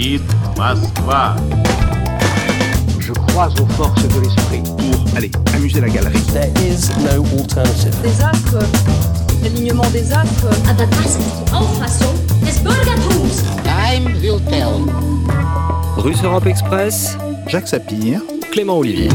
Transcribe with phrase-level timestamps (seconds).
[0.00, 0.22] Madrid,
[2.98, 4.62] Je crois aux forces de l'esprit.
[4.62, 6.22] Pour aller amuser la galerie.
[6.32, 7.94] There is no alternative.
[8.02, 8.56] Des actes,
[9.42, 10.46] l'alignement des actes.
[10.70, 12.62] Aber das ist Auffassung des
[13.64, 14.86] Time will tell.
[15.98, 17.18] Russe Europe Express.
[17.46, 18.22] Jacques Sapir.
[18.52, 19.10] Clément Olivier.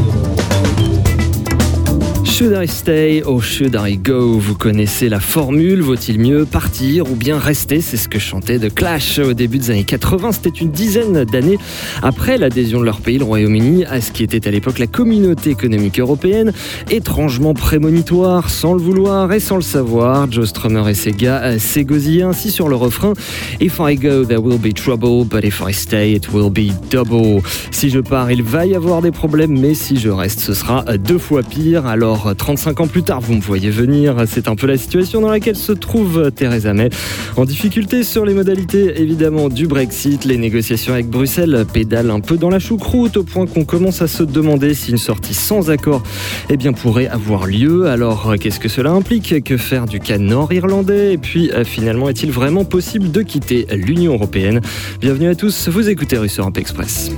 [2.36, 7.14] Should I stay or should I go Vous connaissez la formule, vaut-il mieux partir ou
[7.14, 7.80] bien rester?
[7.80, 10.32] C'est ce que chantait The Clash au début des années 80.
[10.32, 11.56] C'était une dizaine d'années
[12.02, 15.48] après l'adhésion de leur pays, le Royaume-Uni, à ce qui était à l'époque la communauté
[15.48, 16.52] économique européenne.
[16.90, 22.24] Étrangement prémonitoire, sans le vouloir et sans le savoir, Joe Strummer et ses gars s'égosillaient
[22.24, 23.14] ainsi sur le refrain
[23.62, 27.40] If I go, there will be trouble, but if I stay, it will be double.
[27.70, 30.84] Si je pars, il va y avoir des problèmes, mais si je reste, ce sera
[30.98, 31.86] deux fois pire.
[31.86, 35.30] Alors, 35 ans plus tard, vous me voyez venir, c'est un peu la situation dans
[35.30, 36.90] laquelle se trouve Theresa May.
[37.36, 42.36] En difficulté sur les modalités évidemment du Brexit, les négociations avec Bruxelles pédalent un peu
[42.36, 46.02] dans la choucroute au point qu'on commence à se demander si une sortie sans accord
[46.50, 47.86] eh pourrait avoir lieu.
[47.86, 49.44] Alors qu'est-ce que cela implique?
[49.44, 51.12] Que faire du cas nord-irlandais?
[51.12, 54.60] Et puis finalement, est-il vraiment possible de quitter l'Union européenne?
[55.00, 57.10] Bienvenue à tous, vous écoutez Russe Europe Express.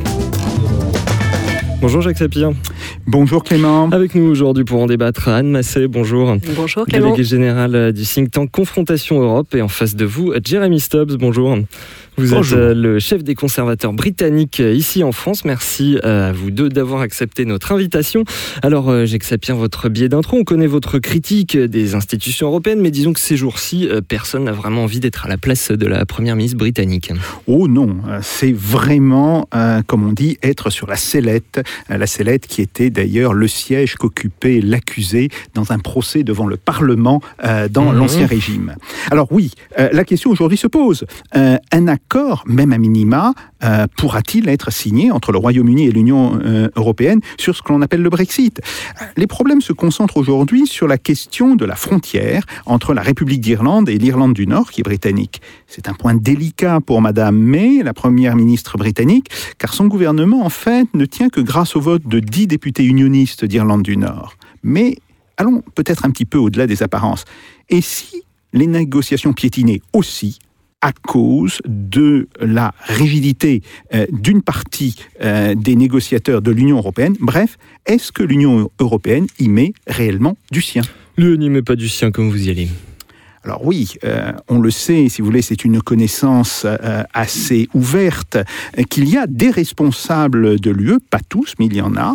[1.80, 2.50] Bonjour Jacques Sapir.
[3.06, 3.88] Bonjour Clément.
[3.90, 6.36] Avec nous aujourd'hui pour en débattre, Anne Massé, bonjour.
[6.56, 7.12] Bonjour Clément.
[7.12, 11.56] Délégué général du think tank Confrontation Europe et en face de vous, Jeremy Stubbs, bonjour.
[12.18, 12.58] Vous Bonjour.
[12.58, 15.44] êtes le chef des conservateurs britanniques ici en France.
[15.44, 18.24] Merci à vous deux d'avoir accepté notre invitation.
[18.60, 22.90] Alors, euh, Jacques Sapir, votre biais d'intro, on connaît votre critique des institutions européennes, mais
[22.90, 26.04] disons que ces jours-ci, euh, personne n'a vraiment envie d'être à la place de la
[26.06, 27.12] première ministre britannique.
[27.46, 31.60] Oh non, euh, c'est vraiment, euh, comme on dit, être sur la sellette.
[31.90, 36.56] Euh, La sellette qui était d'ailleurs le siège qu'occupait l'accusé dans un procès devant le
[36.56, 37.98] Parlement euh, dans Mhm.
[37.98, 38.74] l'Ancien Régime.
[39.12, 41.04] Alors oui, euh, la question aujourd'hui se pose.
[41.36, 42.07] Euh, un accord,
[42.46, 47.56] même à minima, euh, pourra-t-il être signé entre le Royaume-Uni et l'Union euh, européenne sur
[47.56, 48.60] ce que l'on appelle le Brexit?
[49.16, 53.88] Les problèmes se concentrent aujourd'hui sur la question de la frontière entre la République d'Irlande
[53.88, 55.40] et l'Irlande du Nord, qui est britannique.
[55.66, 60.50] C'est un point délicat pour Madame May, la première ministre britannique, car son gouvernement, en
[60.50, 64.34] fait, ne tient que grâce au vote de 10 députés unionistes d'Irlande du Nord.
[64.62, 64.96] Mais
[65.36, 67.24] allons peut-être un petit peu au-delà des apparences.
[67.68, 70.38] Et si les négociations piétinaient aussi
[70.80, 73.62] à cause de la rigidité
[73.94, 77.16] euh, d'une partie euh, des négociateurs de l'Union européenne.
[77.20, 80.82] Bref, est-ce que l'Union européenne y met réellement du sien?
[81.16, 82.68] Le n'y met pas du sien comme vous y allez.
[83.42, 88.36] alors oui, euh, on le sait, si vous voulez, c'est une connaissance euh, assez ouverte,
[88.36, 92.14] euh, qu'il y a des responsables de l'UE, pas tous, mais il y en a,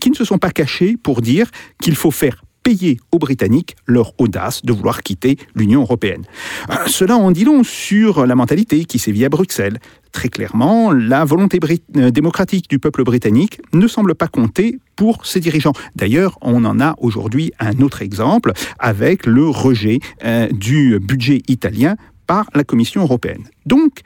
[0.00, 1.50] qui ne se sont pas cachés pour dire
[1.82, 6.24] qu'il faut faire payer aux Britanniques leur audace de vouloir quitter l'Union européenne.
[6.70, 9.78] Euh, cela en dit long sur la mentalité qui sévit à Bruxelles.
[10.10, 11.60] Très clairement, la volonté
[11.96, 15.74] euh, démocratique du peuple britannique ne semble pas compter pour ses dirigeants.
[15.94, 21.96] D'ailleurs, on en a aujourd'hui un autre exemple avec le rejet euh, du budget italien
[22.26, 23.44] par la Commission européenne.
[23.66, 24.00] Donc,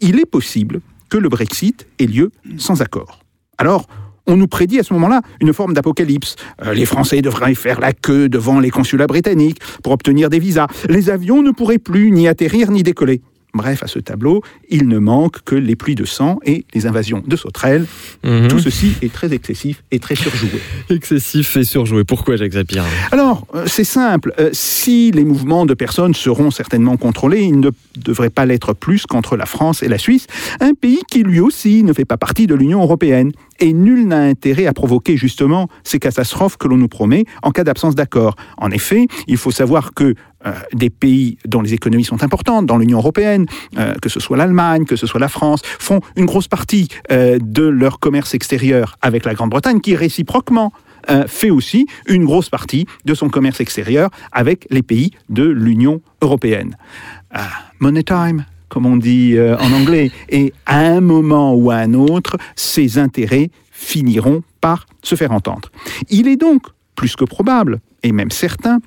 [0.00, 3.20] il est possible que le Brexit ait lieu sans accord.
[3.56, 3.86] Alors,
[4.32, 6.36] on nous prédit à ce moment-là une forme d'apocalypse.
[6.64, 10.68] Euh, les Français devraient faire la queue devant les consulats britanniques pour obtenir des visas.
[10.88, 13.20] Les avions ne pourraient plus ni atterrir ni décoller.
[13.54, 17.22] Bref, à ce tableau, il ne manque que les pluies de sang et les invasions
[17.26, 17.84] de sauterelles.
[18.24, 18.48] Mhm.
[18.48, 20.58] Tout ceci est très excessif et très surjoué.
[20.88, 22.04] Excessif et surjoué.
[22.04, 24.32] Pourquoi Jacques Sapir Alors, euh, c'est simple.
[24.38, 29.06] Euh, si les mouvements de personnes seront certainement contrôlés, ils ne devraient pas l'être plus
[29.06, 30.26] qu'entre la France et la Suisse,
[30.60, 33.32] un pays qui lui aussi ne fait pas partie de l'Union européenne.
[33.60, 37.64] Et nul n'a intérêt à provoquer justement ces catastrophes que l'on nous promet en cas
[37.64, 38.34] d'absence d'accord.
[38.58, 40.14] En effet, il faut savoir que
[40.44, 43.46] euh, des pays dont les économies sont importantes dans l'Union européenne,
[43.78, 47.38] euh, que ce soit l'Allemagne, que ce soit la France, font une grosse partie euh,
[47.40, 50.72] de leur commerce extérieur avec la Grande-Bretagne, qui réciproquement
[51.10, 56.00] euh, fait aussi une grosse partie de son commerce extérieur avec les pays de l'Union
[56.20, 56.76] européenne.
[57.32, 57.48] Ah,
[57.80, 60.10] money time, comme on dit euh, en anglais.
[60.30, 65.70] Et à un moment ou à un autre, ces intérêts finiront par se faire entendre.
[66.08, 66.62] Il est donc
[66.94, 68.80] plus que probable, et même certain,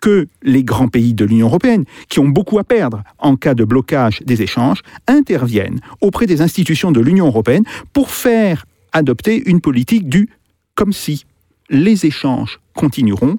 [0.00, 3.64] que les grands pays de l'Union européenne, qui ont beaucoup à perdre en cas de
[3.64, 10.08] blocage des échanges, interviennent auprès des institutions de l'Union européenne pour faire adopter une politique
[10.08, 10.28] du
[10.74, 11.24] comme si
[11.70, 13.38] les échanges continueront,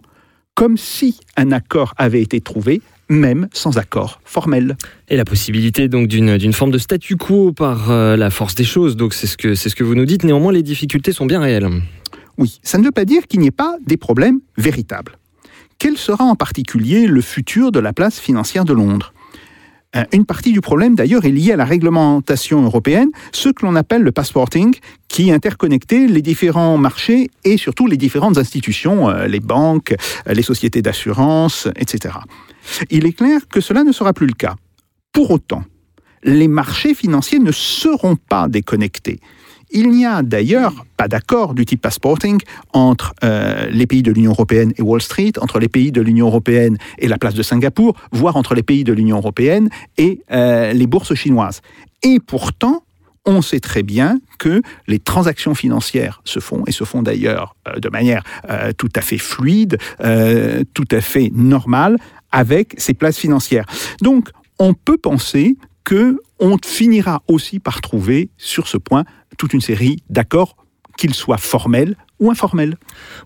[0.56, 4.76] comme si un accord avait été trouvé, même sans accord formel.
[5.10, 8.96] Et la possibilité donc d'une forme de statu quo par euh, la force des choses.
[8.96, 10.24] Donc c'est ce que ce que vous nous dites.
[10.24, 11.70] Néanmoins, les difficultés sont bien réelles.
[12.38, 15.18] Oui, ça ne veut pas dire qu'il n'y ait pas des problèmes véritables.
[15.80, 19.14] Quel sera en particulier le futur de la place financière de Londres?
[20.12, 24.04] Une partie du problème, d'ailleurs, est liée à la réglementation européenne, ce que l'on appelle
[24.04, 24.76] le passporting,
[25.08, 29.96] qui interconnectait les différents marchés et surtout les différentes institutions, euh, les banques,
[30.28, 32.16] euh, les sociétés d'assurance, etc.
[32.90, 34.56] Il est clair que cela ne sera plus le cas.
[35.14, 35.64] Pour autant,
[36.24, 39.20] les marchés financiers ne seront pas déconnectés.
[39.72, 42.40] Il n'y a d'ailleurs pas d'accord du type passporting
[42.74, 46.28] entre euh, les pays de l'Union européenne et Wall Street, entre les pays de l'Union
[46.28, 50.72] européenne et la place de Singapour, voire entre les pays de l'Union européenne et euh,
[50.72, 51.62] les bourses chinoises.
[52.02, 52.84] Et pourtant,
[53.26, 57.80] on sait très bien que les transactions financières se font, et se font d'ailleurs euh,
[57.80, 58.24] de manière
[58.78, 59.78] tout à fait fluide,
[60.74, 61.98] tout à fait normale,
[62.32, 63.66] avec ces places financières.
[64.02, 64.30] Donc,
[64.60, 69.04] on peut penser que on finira aussi par trouver sur ce point
[69.38, 70.56] toute une série d'accords,
[70.98, 72.78] qu'ils soient formels ou informels.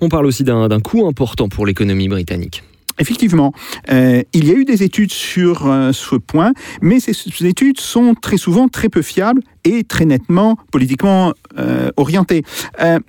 [0.01, 2.63] On parle aussi d'un coût important pour l'économie britannique.
[2.99, 3.53] Effectivement,
[3.89, 7.79] euh, il y a eu des études sur euh, ce point, mais ces, ces études
[7.79, 12.43] sont très souvent très peu fiables et très nettement politiquement euh, orientées.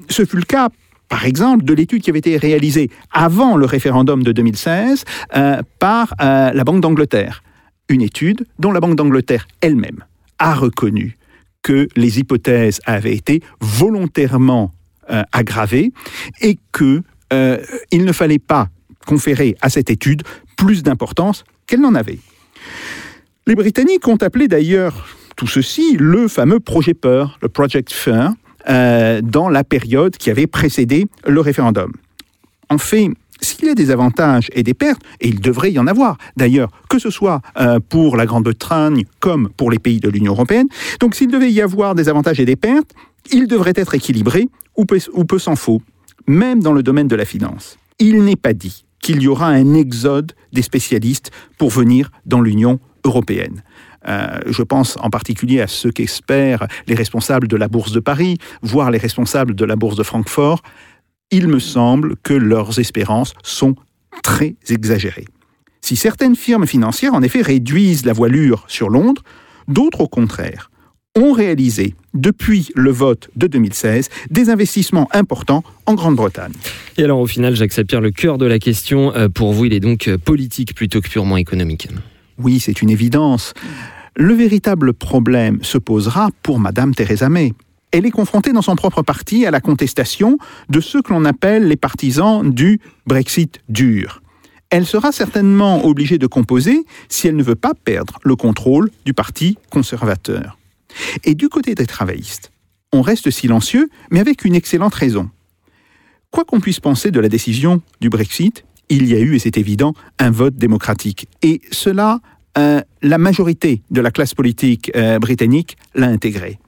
[0.08, 0.68] Ce fut le cas
[1.12, 5.04] par exemple, de l'étude qui avait été réalisée avant le référendum de 2016
[5.36, 7.42] euh, par euh, la Banque d'Angleterre.
[7.92, 10.02] Une étude dont la Banque d'Angleterre elle-même
[10.38, 11.18] a reconnu
[11.60, 14.72] que les hypothèses avaient été volontairement
[15.10, 15.92] euh, aggravées
[16.40, 17.02] et que
[17.34, 17.58] euh,
[17.90, 18.70] il ne fallait pas
[19.06, 20.22] conférer à cette étude
[20.56, 22.18] plus d'importance qu'elle n'en avait.
[23.46, 25.06] Les Britanniques ont appelé d'ailleurs
[25.36, 28.32] tout ceci le fameux projet peur, le Project Fear,
[28.70, 31.92] euh, dans la période qui avait précédé le référendum.
[32.70, 33.10] En fait,
[33.42, 36.70] s'il y a des avantages et des pertes, et il devrait y en avoir d'ailleurs,
[36.88, 40.68] que ce soit euh, pour la Grande-Bretagne comme pour les pays de l'Union européenne,
[41.00, 42.92] donc s'il devait y avoir des avantages et des pertes,
[43.30, 45.82] il devrait être équilibré ou peu, s'en faut,
[46.26, 47.78] même dans le domaine de la finance.
[47.98, 52.78] Il n'est pas dit qu'il y aura un exode des spécialistes pour venir dans l'Union
[53.04, 53.62] européenne.
[54.08, 58.38] Euh, je pense en particulier à ceux qu'espèrent les responsables de la Bourse de Paris,
[58.62, 60.62] voire les responsables de la Bourse de Francfort.
[61.32, 63.74] Il me semble que leurs espérances sont
[64.22, 65.24] très exagérées.
[65.80, 69.22] Si certaines firmes financières, en effet, réduisent la voilure sur Londres,
[69.66, 70.70] d'autres, au contraire,
[71.16, 76.52] ont réalisé, depuis le vote de 2016, des investissements importants en Grande-Bretagne.
[76.96, 79.72] Et alors au final, Jacques Sapir, le cœur de la question, euh, pour vous, il
[79.72, 81.88] est donc euh, politique plutôt que purement économique.
[82.38, 83.52] Oui, c'est une évidence.
[84.16, 87.52] Le véritable problème se posera pour Madame Theresa May.
[87.92, 90.38] Elle est confrontée dans son propre parti à la contestation
[90.70, 94.22] de ceux que l'on appelle les partisans du Brexit dur.
[94.70, 99.12] Elle sera certainement obligée de composer si elle ne veut pas perdre le contrôle du
[99.12, 100.56] Parti conservateur.
[101.24, 102.50] Et du côté des travaillistes,
[102.94, 105.28] on reste silencieux, mais avec une excellente raison.
[106.30, 109.58] Quoi qu'on puisse penser de la décision du Brexit, il y a eu, et c'est
[109.58, 111.28] évident, un vote démocratique.
[111.42, 112.20] Et cela,
[112.56, 116.58] euh, la majorité de la classe politique euh, britannique l'a intégré.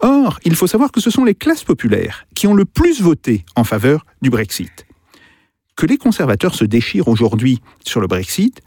[0.00, 3.44] Or, il faut savoir que ce sont les classes populaires qui ont le plus voté
[3.56, 4.86] en faveur du Brexit.
[5.76, 8.60] Que les conservateurs se déchirent aujourd'hui sur le Brexit,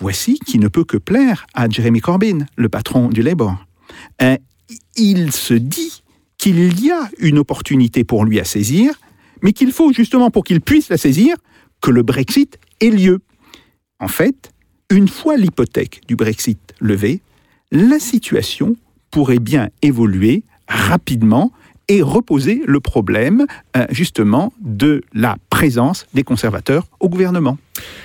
[0.00, 3.54] voici qui ne peut que plaire à Jeremy Corbyn, le patron du Labour.
[4.22, 4.36] Euh,
[4.96, 6.02] il se dit
[6.38, 8.94] qu'il y a une opportunité pour lui à saisir,
[9.42, 11.36] mais qu'il faut justement pour qu'il puisse la saisir
[11.80, 13.20] que le Brexit ait lieu.
[14.00, 14.52] En fait,
[14.90, 17.20] une fois l'hypothèque du Brexit levée,
[17.70, 18.76] la situation
[19.10, 21.52] pourrait bien évoluer rapidement
[21.92, 23.44] et reposer le problème
[23.76, 27.58] euh, justement de la présence des conservateurs au gouvernement.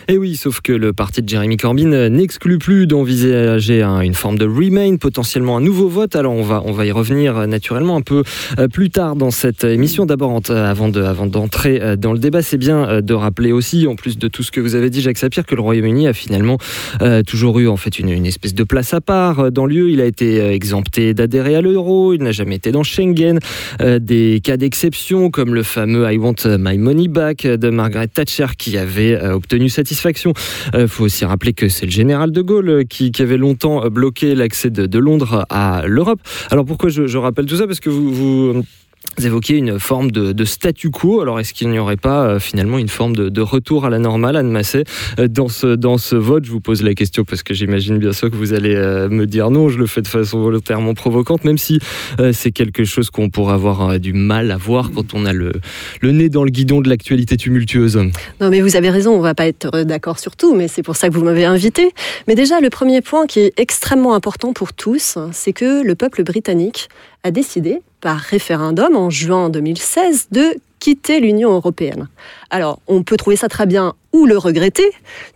[0.08, 4.38] Et oui, sauf que le parti de Jeremy Corbyn n'exclut plus d'envisager un- une forme
[4.38, 6.16] de remain, potentiellement un nouveau vote.
[6.16, 8.24] Alors on va, on va y revenir euh, naturellement un peu
[8.60, 10.06] euh, plus tard dans cette émission.
[10.06, 14.18] D'abord, avant de- avant d'entrer dans le débat, c'est bien de rappeler aussi, en plus
[14.18, 16.58] de tout ce que vous avez dit, Jacques Sapir, que le Royaume-Uni a finalement
[17.26, 19.92] toujours eu en fait une, espèce de place à part dans l'UE.
[19.92, 23.40] Il a été exempté d'adhérer à l'euro, il n'a jamais été dans Schengen.
[23.82, 28.48] Euh, des cas d'exception comme le fameux I want my money back de Margaret Thatcher
[28.58, 30.34] qui avait euh, obtenu satisfaction.
[30.74, 33.84] Il faut aussi rappeler que c'est le général de Gaulle euh, qui, qui avait longtemps
[33.84, 36.20] euh, bloqué l'accès de, de Londres à l'Europe.
[36.50, 37.68] Alors pourquoi je, je rappelle tout ça?
[37.68, 38.12] Parce que vous...
[38.14, 38.64] vous
[39.26, 41.22] évoquiez une forme de, statu quo.
[41.22, 44.36] Alors, est-ce qu'il n'y aurait pas euh, finalement une forme de, retour à la normale,
[44.36, 44.84] Anne Massé,
[45.20, 46.46] euh, dans ce, dans ce vote?
[46.46, 49.26] Je vous pose la question parce que j'imagine bien sûr que vous allez euh, me
[49.26, 51.80] dire non, je le fais de façon volontairement provocante, même si
[52.32, 55.52] c'est quelque chose qu'on pourrait avoir du mal à voir quand on a le,
[56.04, 57.98] nez dans le guidon de l'actualité tumultueuse.
[58.42, 60.96] Non, mais vous avez raison, on va pas être d'accord sur tout, mais c'est pour
[60.96, 61.92] ça que vous m'avez invité.
[62.28, 66.24] Mais déjà, le premier point qui est extrêmement important pour tous, c'est que le peuple
[66.24, 66.90] britannique
[67.24, 72.08] a décidé, par référendum en juin 2016, de quitter l'Union européenne.
[72.50, 74.90] Alors, on peut trouver ça très bien ou le regretter.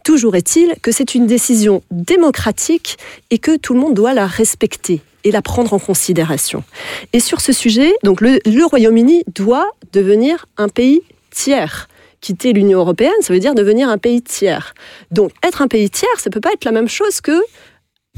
[0.03, 2.97] Toujours est-il que c'est une décision démocratique
[3.31, 6.63] et que tout le monde doit la respecter et la prendre en considération.
[7.13, 11.87] Et sur ce sujet, donc le, le Royaume-Uni doit devenir un pays tiers.
[12.21, 14.75] Quitter l'Union européenne, ça veut dire devenir un pays tiers.
[15.09, 17.41] Donc, être un pays tiers, ça peut pas être la même chose que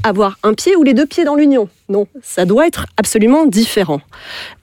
[0.02, 1.68] avoir un pied ou les deux pieds dans l'Union.
[1.88, 4.00] Non, ça doit être absolument différent.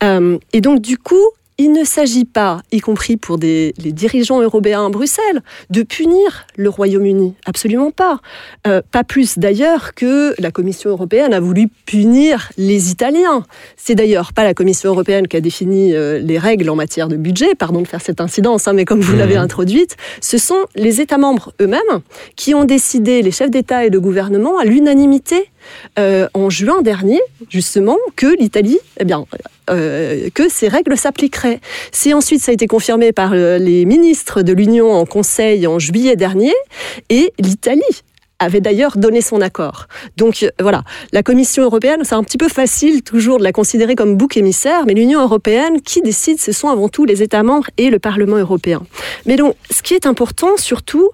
[0.03, 1.25] Euh, et donc, du coup,
[1.58, 6.48] il ne s'agit pas, y compris pour des, les dirigeants européens à Bruxelles, de punir
[6.55, 7.36] le Royaume-Uni.
[7.46, 8.20] Absolument pas.
[8.65, 13.46] Euh, pas plus d'ailleurs que la Commission européenne a voulu punir les Italiens.
[13.77, 17.15] C'est d'ailleurs pas la Commission européenne qui a défini euh, les règles en matière de
[17.15, 21.00] budget, pardon de faire cette incidence, hein, mais comme vous l'avez introduite, ce sont les
[21.00, 22.01] États membres eux-mêmes
[22.36, 25.50] qui ont décidé, les chefs d'État et de gouvernement, à l'unanimité,
[26.00, 29.25] euh, en juin dernier, justement, que l'Italie, eh bien,
[29.70, 31.60] euh, que ces règles s'appliqueraient.
[31.91, 35.80] Si ensuite ça a été confirmé par euh, les ministres de l'Union en Conseil en
[35.80, 36.53] juillet dernier,
[37.10, 37.82] et l'Italie
[38.41, 39.88] avait d'ailleurs donné son accord.
[40.17, 40.83] Donc euh, voilà,
[41.13, 44.86] la Commission européenne, c'est un petit peu facile toujours de la considérer comme bouc émissaire,
[44.86, 48.38] mais l'Union européenne, qui décide, ce sont avant tout les États membres et le Parlement
[48.38, 48.81] européen.
[49.25, 51.12] Mais donc, ce qui est important surtout,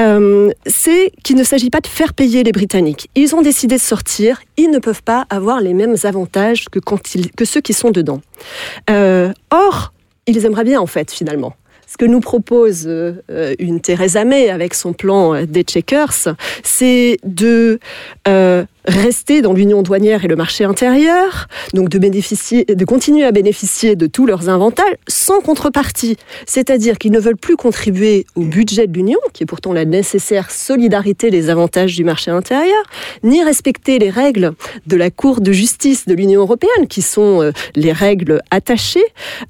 [0.00, 3.10] euh, c'est qu'il ne s'agit pas de faire payer les Britanniques.
[3.14, 7.60] Ils ont décidé de sortir, ils ne peuvent pas avoir les mêmes avantages que, ceux
[7.60, 8.20] qui sont dedans.
[8.88, 9.92] Euh, or,
[10.26, 11.54] ils aimeraient bien en fait finalement.
[11.90, 13.14] Ce que nous propose euh,
[13.58, 17.80] une Theresa May avec son plan des checkers, c'est de
[18.28, 23.32] euh, rester dans l'union douanière et le marché intérieur, donc de bénéficier, de continuer à
[23.32, 26.16] bénéficier de tous leurs avantages sans contrepartie.
[26.46, 30.50] C'est-à-dire qu'ils ne veulent plus contribuer au budget de l'Union, qui est pourtant la nécessaire
[30.50, 32.82] solidarité des avantages du marché intérieur,
[33.22, 34.52] ni respecter les règles
[34.86, 39.04] de la Cour de justice de l'Union européenne, qui sont euh, les règles attachées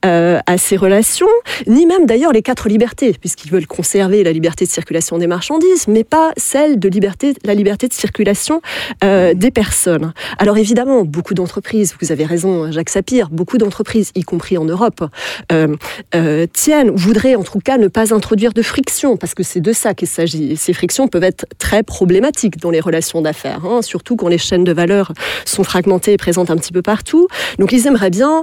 [0.04, 1.28] euh, à ces relations,
[1.66, 5.87] ni même d'ailleurs les quatre libertés, puisqu'ils veulent conserver la liberté de circulation des marchandises,
[5.88, 8.60] mais pas celle de liberté, la liberté de circulation
[9.04, 10.12] euh, des personnes.
[10.38, 15.04] Alors évidemment, beaucoup d'entreprises, vous avez raison Jacques Sapir, beaucoup d'entreprises, y compris en Europe,
[15.52, 15.76] euh,
[16.14, 19.72] euh, tiennent, voudraient en tout cas ne pas introduire de friction, parce que c'est de
[19.72, 20.56] ça qu'il s'agit.
[20.56, 24.64] Ces frictions peuvent être très problématiques dans les relations d'affaires, hein, surtout quand les chaînes
[24.64, 25.12] de valeur
[25.44, 27.28] sont fragmentées et présentes un petit peu partout.
[27.58, 28.42] Donc ils aimeraient bien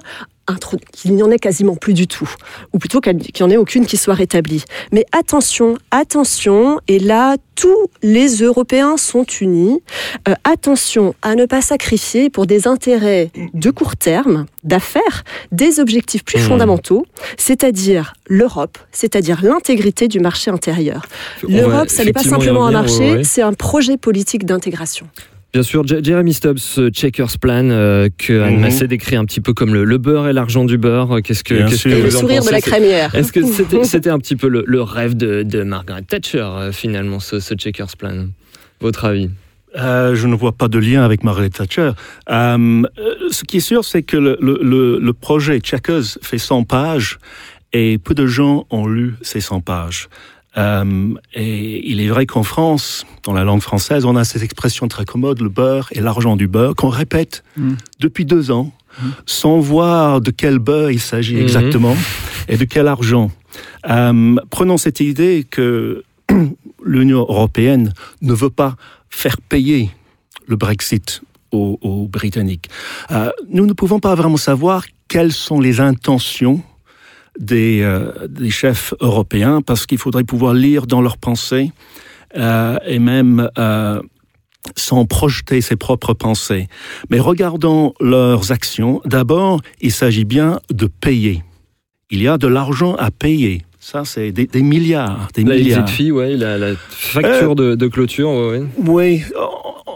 [0.93, 2.29] qu'il n'y en ait quasiment plus du tout,
[2.73, 4.63] ou plutôt qu'il n'y en ait aucune qui soit rétablie.
[4.91, 9.81] Mais attention, attention, et là, tous les Européens sont unis.
[10.27, 16.23] Euh, attention à ne pas sacrifier pour des intérêts de court terme, d'affaires, des objectifs
[16.23, 16.49] plus Mmh.
[16.49, 17.05] fondamentaux,
[17.37, 21.05] c'est-à-dire l'Europe, c'est-à-dire l'intégrité du marché intérieur.
[21.47, 23.23] L'Europe, ça n'est pas simplement un marché, ouais, ouais.
[23.23, 25.07] c'est un projet politique d'intégration.
[25.53, 28.61] Bien sûr, J- Jeremy Stubbs, ce Checkers Plan euh, que Anne Mhm.
[28.61, 31.19] Massé décrit un petit peu comme le, le beurre et l'argent du beurre.
[31.23, 33.15] Qu'est-ce que, Bien qu'est-ce que Et le en sourire de la crémière.
[33.15, 36.71] Est-ce que c'était, c'était un petit peu le, le rêve de, de Margaret Thatcher, euh,
[36.71, 38.27] finalement, ce, ce Checkers Plan?
[38.81, 39.29] Votre avis?
[39.77, 41.91] Euh, je ne vois pas de lien avec Margaret Thatcher.
[42.29, 44.37] Euh, euh, ce qui est sûr, c'est que le-
[45.01, 47.19] le projet Checkers fait 100 pages
[47.73, 50.07] et peu de gens ont lu ces 100 pages.
[50.57, 54.87] Euh, et il est vrai qu'en France, dans la langue française, on a cette expression
[54.87, 57.73] très commode, le beurre et l'argent du beurre, qu'on répète Mm.
[57.99, 58.71] depuis deux ans,
[59.25, 61.41] sans voir de quel beurre il s'agit Mhm.
[61.41, 61.95] exactement
[62.47, 63.29] et de quel argent.
[63.89, 66.03] Euh, prenons cette idée que
[66.85, 68.75] l'Union européenne ne veut pas
[69.09, 69.91] faire payer
[70.47, 71.21] le Brexit
[71.51, 72.69] aux, aux Britanniques.
[73.11, 76.61] Euh, nous ne pouvons pas vraiment savoir quelles sont les intentions
[77.39, 81.71] des, euh, des chefs européens parce qu'il faudrait pouvoir lire dans leurs pensées
[82.35, 84.01] euh, et même euh,
[84.75, 86.67] sans projeter ses propres pensées.
[87.09, 89.01] Mais regardons leurs actions.
[89.05, 91.43] D'abord, il s'agit bien de payer.
[92.09, 93.63] Il y a de l'argent à payer.
[93.79, 95.89] Ça, c'est des, des milliards, des La milliards.
[95.89, 98.63] fee, ouais, la, la facture de, de clôture, ouais, ouais.
[98.85, 99.23] Oui,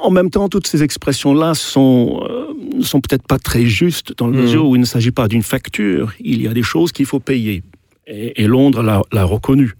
[0.02, 4.28] en- même temps, toutes ces expressions-là sont, euh, ne sont peut-être pas très justes dans
[4.28, 4.42] le Mhm.
[4.42, 6.14] mesure où il ne s'agit pas d'une facture.
[6.20, 7.64] Il y a des choses qu'il faut payer.
[8.08, 9.74] Et, et Londres l'a l'a reconnu.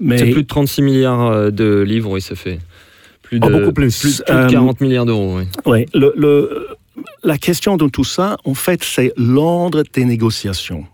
[0.00, 2.58] Mais C'est plus de 36 milliards euh, de livres, oui, ça fait.
[3.22, 3.98] Plus de, Oh, beaucoup plus.
[4.00, 5.44] Plus, plus Euh, de 40 milliards d'euros, oui.
[5.66, 6.68] ouais, le, le-
[7.24, 10.84] la question de tout ça, en fait, c'est l'ordre des négociations.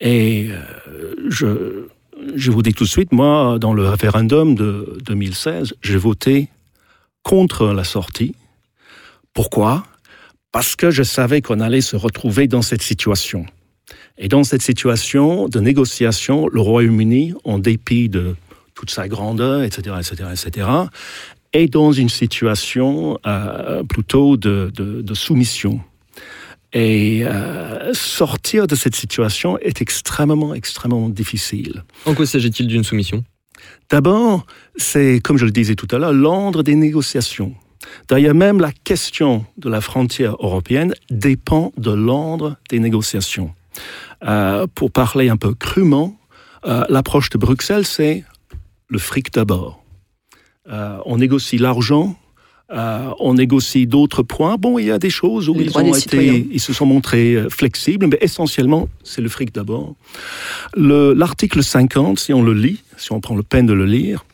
[0.00, 1.46] Et euh, je,
[2.34, 6.48] je vous dis tout de suite, moi, dans le référendum de 2016, j'ai voté
[7.24, 8.36] contre la sortie.
[9.32, 9.82] Pourquoi?
[10.52, 13.44] Parce que je savais qu'on allait se retrouver dans cette situation.
[14.16, 18.36] Et dans cette situation de négociation, le Royaume-Uni, en dépit de
[18.74, 20.68] toute sa grandeur, etc., etc., etc.,
[21.52, 24.70] est dans une situation euh, plutôt de,
[25.14, 25.80] soumission.
[26.72, 31.84] Et euh, sortir de cette situation est extrêmement, extrêmement difficile.
[32.04, 33.24] En quoi s'agit-il d'une soumission?
[33.90, 37.54] D'abord, c'est, comme je le disais tout à l'heure, l'ordre des négociations.
[38.08, 43.54] D'ailleurs, même la question de la frontière européenne dépend de l'ordre des négociations.
[44.24, 46.16] Euh, pour parler un peu crûment,
[46.66, 48.24] euh, l'approche de Bruxelles, c'est
[48.88, 49.84] le fric d'abord.
[50.70, 52.16] Euh, on négocie l'argent,
[52.74, 54.56] euh, on négocie d'autres points.
[54.58, 56.42] Bon, il y a des choses où Les ils, ont été, citoyens.
[56.50, 59.94] ils se sont montrés euh, flexibles, mais essentiellement, c'est le fric d'abord.
[60.76, 64.24] Le- L'article 50, si on le lit, si on prend le peine de le lire,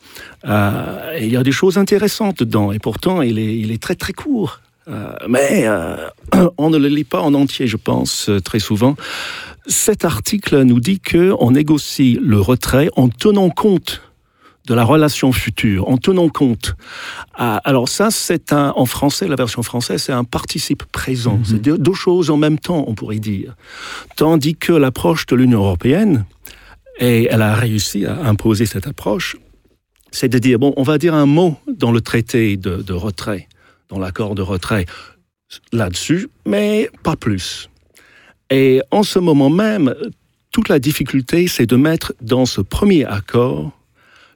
[0.47, 3.95] euh, il y a des choses intéressantes dedans, et pourtant, il est, il est très
[3.95, 4.59] très court.
[4.87, 5.67] Euh, mais
[6.57, 8.95] on ne le lit pas en entier, je pense, très souvent.
[9.67, 14.01] Cet article nous dit que on négocie le retrait en tenant compte
[14.65, 16.75] de la relation future, en tenant compte.
[17.35, 21.39] Alors ça, c'est un, en français, la version française, c'est un participe présent.
[21.43, 23.55] C'est deux, deux choses en même temps, on pourrait dire.
[24.15, 26.25] Tandis que l'approche de l'Union européenne,
[26.99, 29.35] et elle a réussi à imposer cette approche,
[30.11, 33.47] c'est de dire, bon, on va dire un mot dans le traité de, de retrait,
[33.89, 34.85] dans l'accord de retrait,
[35.71, 37.69] là-dessus, mais pas plus.
[38.49, 39.95] Et en ce moment même,
[40.51, 43.71] toute la difficulté, c'est de mettre dans ce premier accord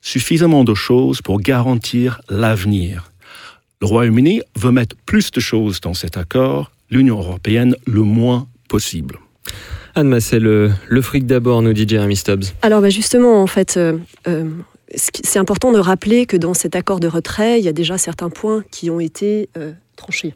[0.06, 3.12] suffisamment de choses pour garantir l'avenir.
[3.82, 9.20] Le Royaume-Uni veut mettre plus de choses dans cet accord, l'Union européenne le moins possible.
[9.96, 12.46] Anne Massé, le, le fric d'abord, nous dit Jeremy Stubbs.
[12.62, 13.98] Alors bah, justement, en fait, euh,
[14.28, 14.50] euh,
[14.94, 18.30] c'est important de rappeler que dans cet accord de retrait, il y a déjà certains
[18.30, 20.34] points qui ont été euh, tranchés.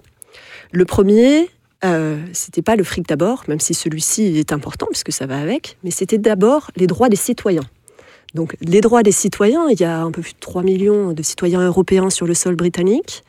[0.72, 1.48] Le premier,
[1.86, 5.78] euh, c'était pas le fric d'abord, même si celui-ci est important puisque ça va avec,
[5.84, 7.66] mais c'était d'abord les droits des citoyens.
[8.34, 11.24] Donc les droits des citoyens, il y a un peu plus de 3 millions de
[11.24, 13.24] citoyens européens sur le sol britannique.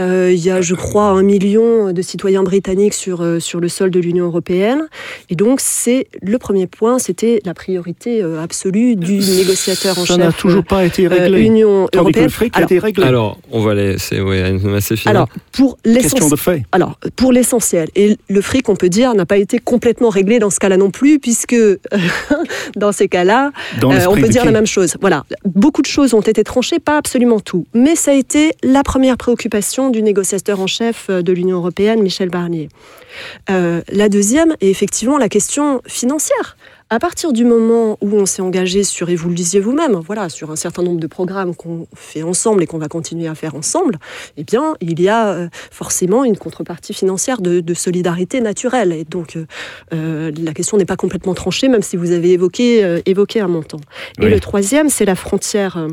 [0.00, 3.68] Euh, il y a, je crois, un million de citoyens britanniques sur, euh, sur le
[3.68, 4.88] sol de l'Union européenne.
[5.30, 10.14] Et donc, c'est le premier point, c'était la priorité euh, absolue du négociateur en Ça
[10.16, 10.24] chef.
[10.24, 11.42] n'a toujours pas été euh, réglé.
[11.42, 12.24] Union Tandis que européenne.
[12.24, 13.04] le fric a Alors, été réglé.
[13.04, 15.10] Alors, on va laisser ouais, Anne Massé finir.
[15.16, 16.30] alors, pour Question l'essentiel.
[16.30, 16.62] de fait.
[16.72, 20.50] Alors, pour l'essentiel, et le fric, on peut dire, n'a pas été complètement réglé dans
[20.50, 21.54] ce cas-là non plus, puisque
[22.76, 23.52] dans ces cas-là,
[23.82, 24.94] euh, on peut dire qui la même chose.
[25.00, 28.82] Voilà, beaucoup de choses ont été tranchées, pas absolument tout, mais ça a été la
[28.82, 32.68] première préoccupation du négociateur en chef euh, de l'Union européenne, Michel Barnier.
[33.50, 36.56] Euh, la deuxième est effectivement la question financière.
[36.90, 40.28] À partir du moment où on s'est engagé sur, et vous le disiez vous-même, voilà,
[40.28, 43.54] sur un certain nombre de programmes qu'on fait ensemble et qu'on va continuer à faire
[43.54, 43.98] ensemble,
[44.36, 48.92] eh bien, il y a euh, forcément une contrepartie financière de, de solidarité naturelle.
[48.92, 49.38] Et donc,
[49.92, 53.48] euh, la question n'est pas complètement tranchée, même si vous avez évoqué, euh, évoqué un
[53.48, 53.80] montant.
[54.20, 54.30] Et Oui.
[54.30, 55.88] le troisième, c'est la frontière.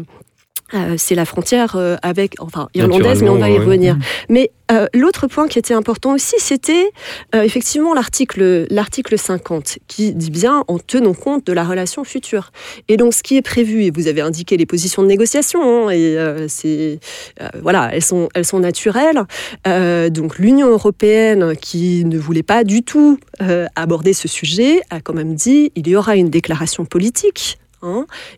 [0.73, 3.59] Euh, c'est la frontière euh, avec, enfin, irlandaise, mais on va y ouais.
[3.59, 3.97] revenir.
[4.29, 6.91] Mais euh, l'autre point qui était important aussi, c'était
[7.35, 12.51] euh, effectivement l'article l'article 50 qui dit bien en tenant compte de la relation future.
[12.87, 15.89] Et donc ce qui est prévu, et vous avez indiqué les positions de négociation, hein,
[15.89, 16.99] et euh, c'est
[17.41, 19.23] euh, voilà, elles sont elles sont naturelles.
[19.67, 25.01] Euh, donc l'Union européenne qui ne voulait pas du tout euh, aborder ce sujet a
[25.01, 27.57] quand même dit il y aura une déclaration politique.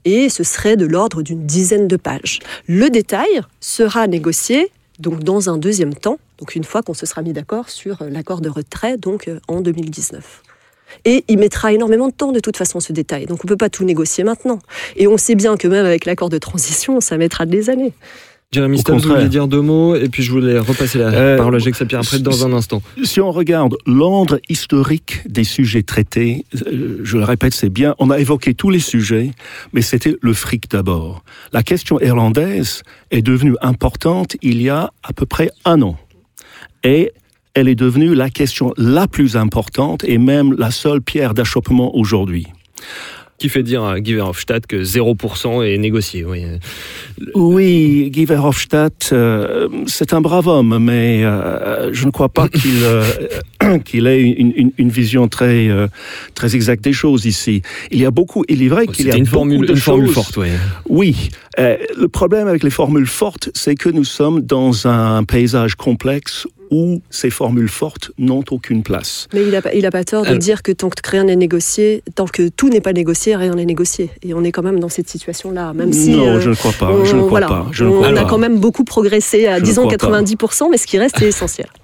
[0.06, 2.40] Et ce serait de l'ordre d'une dizaine de pages.
[2.68, 7.22] Le détail sera négocié donc dans un deuxième temps, donc une fois qu'on se sera
[7.22, 10.44] mis d'accord sur euh, l'accord de retrait, donc euh, en 2019.
[11.06, 13.58] Et il mettra énormément de temps de toute façon ce détail, donc on ne peut
[13.58, 14.60] pas tout négocier maintenant.
[14.96, 17.94] Et on sait bien que même avec l'accord de transition, ça mettra des années.
[18.54, 21.60] Jeremy Stubbs, voulez dire deux mots, et puis je voulais repasser la Euh, parole à
[21.60, 22.82] Jacques Sapir après dans un instant.
[23.04, 28.10] Si on regarde l'ordre historique des sujets traités, euh, je le répète, c'est bien, on
[28.10, 29.32] a évoqué tous les sujets,
[29.74, 31.24] mais c'était le fric d'abord.
[31.52, 35.98] La question irlandaise est devenue importante il y a à peu près un an.
[36.84, 37.12] Et
[37.56, 42.48] elle est devenue la question la plus importante et même la seule pierre d'achoppement aujourd'hui.
[43.40, 46.24] Qui fait dire à Guy Verhofstadt que 0% est négocié.
[46.24, 46.44] Oui.
[47.36, 52.84] Oui, Guy Verhofstadt, euh, c'est un brave homme, mais euh, je ne crois pas qu'il
[52.84, 53.04] euh,
[53.86, 55.68] qu'il ait une, une- une vision très
[56.36, 57.62] très exacte des choses ici.
[57.92, 59.78] Il y a beaucoup, il est vrai qu'il y a une beaucoup formule, de une
[59.80, 60.50] formule forte, oui.
[60.88, 66.48] Oui, le problème avec les formules fortes, c'est que nous sommes dans un paysage complexe
[66.74, 69.28] où ces formules fortes n'ont aucune place.
[69.34, 71.24] Mais il n'a pas, il a pas tort de Alors- dire que tant que rien
[71.24, 74.10] n'est négocié, tant que tout n'est pas négocié, rien n'est négocié.
[74.24, 76.12] Et on est quand même dans cette situation-là, même si.
[76.18, 76.92] non, euh, je ne crois pas.
[76.92, 77.68] on, je ne crois voilà, pas.
[77.72, 78.26] Je ne on crois a pas.
[78.26, 80.22] quand même beaucoup progressé à, Je disons, crois pas.
[80.22, 81.68] 90%, mais ce qui reste est essentiel.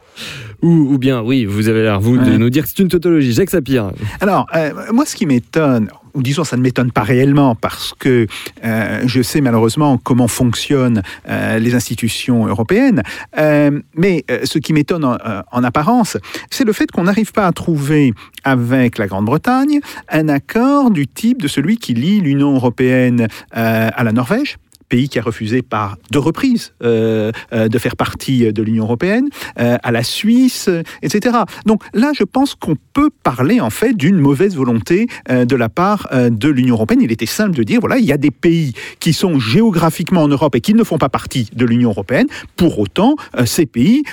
[0.61, 3.31] Ou, ou bien, oui, vous avez l'air, vous, de nous dire que c'est une tautologie.
[3.31, 3.91] Jacques Sapir.
[4.19, 8.27] Alors, euh, moi, ce qui m'étonne, ou disons ça ne m'étonne pas réellement parce que
[8.63, 13.03] euh, je sais malheureusement comment fonctionnent euh, les institutions européennes.
[13.37, 16.17] Euh, mais euh, ce qui m'étonne en, euh, en apparence,
[16.49, 21.41] c'est le fait qu'on n'arrive pas à trouver avec la Grande-Bretagne un accord du type
[21.41, 24.57] de celui qui lie l'Union européenne à la Norvège
[24.89, 29.29] pays qui a refusé par deux reprises euh, euh, de faire partie de l'Union européenne,
[29.59, 30.69] euh, à la Suisse,
[31.01, 31.37] etc.
[31.65, 36.09] Donc là, je pense qu'on peut parler en fait d'une mauvaise volonté de la part
[36.11, 37.01] de l'Union européenne.
[37.01, 40.27] Il était simple de dire voilà, il y a des pays qui sont géographiquement en
[40.27, 42.27] Europe et qui ne font pas partie de l'Union européenne.
[42.55, 44.03] Pour autant, ces pays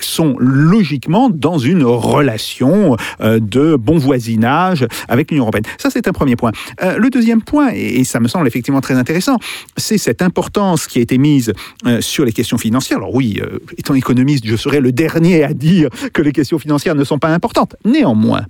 [0.00, 5.64] sont logiquement dans une relation euh, de bon voisinage avec l'Union européenne.
[5.78, 6.52] Ça, c'est un premier point.
[6.82, 9.38] Euh, le deuxième point, et, ça me semble effectivement très intéressant,
[9.76, 11.52] c'est cette importance qui a été mise
[11.86, 12.98] euh, sur les questions financières.
[12.98, 13.40] Alors oui,
[13.78, 17.32] étant économiste, je serais le dernier à dire que les questions financières ne sont pas
[17.32, 17.76] importantes.
[17.84, 18.46] Néanmoins,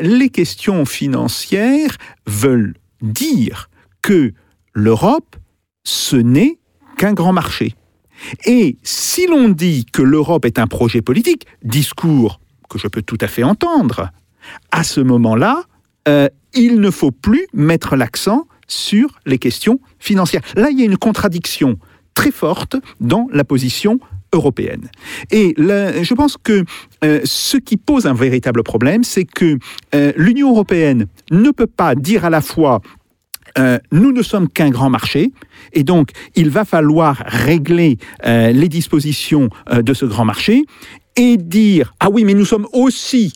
[0.00, 3.70] les questions financières veulent dire
[4.02, 4.32] que
[4.74, 5.36] l'Europe,
[5.84, 6.58] ce n'est
[6.96, 7.74] qu'un grand marché.
[8.44, 13.18] Et si l'on dit que l'Europe est un projet politique, discours que je peux tout
[13.20, 14.10] à fait entendre,
[14.70, 15.62] à ce moment-là,
[16.08, 20.42] euh, il ne faut plus mettre l'accent sur les questions financières.
[20.56, 21.78] Là, il y a une contradiction
[22.14, 24.00] très forte dans la position
[24.32, 24.90] européenne.
[25.30, 26.64] Et je pense que
[27.04, 29.58] euh, ce qui pose un véritable problème, c'est que
[29.94, 32.80] euh, l'Union européenne ne peut pas dire à la fois
[33.58, 35.32] euh, nous ne sommes qu'un grand marché,
[35.72, 40.64] et donc il va falloir régler euh, les dispositions euh, de ce grand marché
[41.16, 43.34] et dire ah oui, mais nous sommes aussi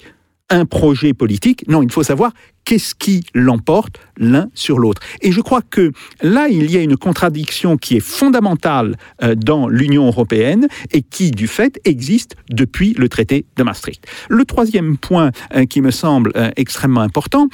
[0.51, 1.65] un projet politique.
[1.67, 2.33] Non, il faut savoir
[2.65, 5.03] qu'est-ce qui l'emporte l'un sur l'autre.
[5.21, 9.69] Et je crois que là, il y a une contradiction qui est fondamentale euh, dans
[9.69, 14.07] l'Union européenne et qui, du fait, existe depuis le traité de Maastricht.
[14.29, 17.49] Le troisième point euh, qui me semble euh, extrêmement important,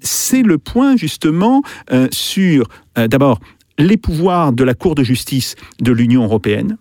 [0.00, 1.62] c'est le point justement
[2.10, 3.40] sur, d'abord,
[3.78, 6.76] les pouvoirs de la Cour de justice de l'Union européenne.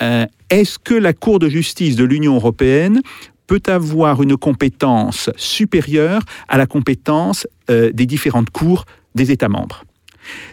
[0.00, 3.00] Est-ce que la Cour de justice de l'Union européenne
[3.46, 9.84] peut avoir une compétence supérieure à la compétence euh, des différentes cours des États membres.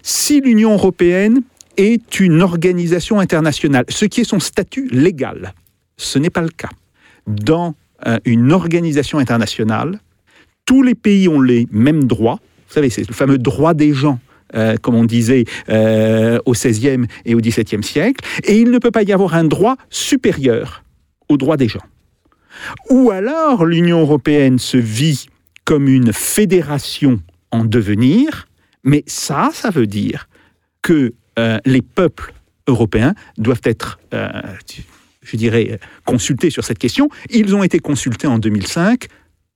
[0.04, 1.41] Si l'Union européenne
[1.77, 5.54] est une organisation internationale, ce qui est son statut légal,
[5.97, 6.69] ce n'est pas le cas.
[7.27, 7.75] Dans
[8.06, 9.99] euh, une organisation internationale,
[10.65, 12.39] tous les pays ont les mêmes droits.
[12.67, 14.19] Vous savez, c'est le fameux droit des gens.
[14.54, 15.45] euh, comme on disait
[16.45, 19.77] au XVIe et au XVIIe siècle, et il ne peut pas y avoir un droit
[19.89, 20.84] supérieur
[21.30, 21.86] au droit des gens.
[22.89, 25.27] Ou alors l'Union européenne se vit
[25.65, 28.47] comme une fédération en devenir,
[28.83, 30.27] mais ça, ça veut dire
[30.81, 32.33] que euh, les peuples
[32.67, 34.29] européens doivent être, euh,
[35.21, 37.09] je dirais, consultés sur cette question.
[37.29, 39.05] Ils ont été consultés en 2005.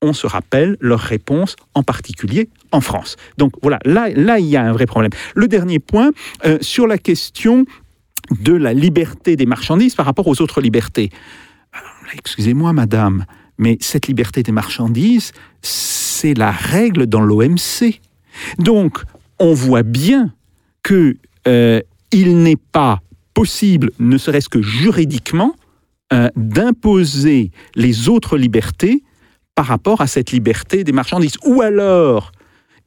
[0.02, 3.16] On se rappelle leur réponse, en particulier en France.
[3.38, 5.12] Donc voilà, là, là il y a un vrai problème.
[5.36, 6.12] Le dernier point,
[6.46, 7.66] euh, sur la question
[8.40, 11.12] de la liberté des marchandises par rapport aux autres libertés.
[12.18, 13.26] Excusez-moi, madame,
[13.58, 18.00] mais cette liberté des marchandises, c'est la règle dans l'OMC.
[18.60, 19.04] Donc,
[19.40, 20.34] on voit bien
[20.84, 23.02] que euh, il n'est pas
[23.34, 25.56] possible, ne serait-ce que juridiquement,
[26.14, 29.04] euh, d'imposer les autres libertés
[29.56, 31.38] par rapport à cette liberté des marchandises.
[31.46, 32.32] Ou alors,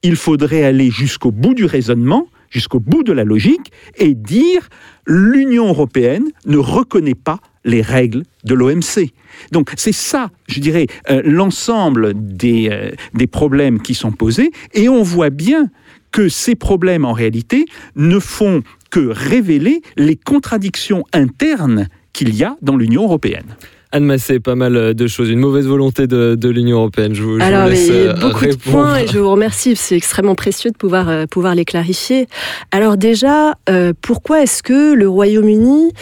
[0.03, 4.69] il faudrait aller jusqu'au bout du raisonnement, jusqu'au bout de la logique, et dire
[5.07, 9.13] l'Union européenne ne reconnaît pas les règles de l'OMC.
[9.53, 14.89] Donc c'est ça, je dirais, euh, l'ensemble des, euh, des problèmes qui sont posés, et
[14.89, 15.71] on voit bien
[16.11, 17.67] que ces problèmes, en réalité,
[17.97, 23.57] ne font que révéler les contradictions internes qu'il y a dans l'Union européenne.
[23.91, 25.31] Anne Massé, pas mal de choses.
[25.31, 27.15] Une mauvaise volonté de, de l'Union européenne.
[27.15, 29.77] Je vous, je Alors, vous laisse mais euh, beaucoup de points et je vous remercie.
[29.77, 32.29] C'est extrêmement précieux de pouvoir, euh, pouvoir les clarifier.
[32.71, 35.93] Alors déjà, euh, pourquoi est-ce que le Royaume-Uni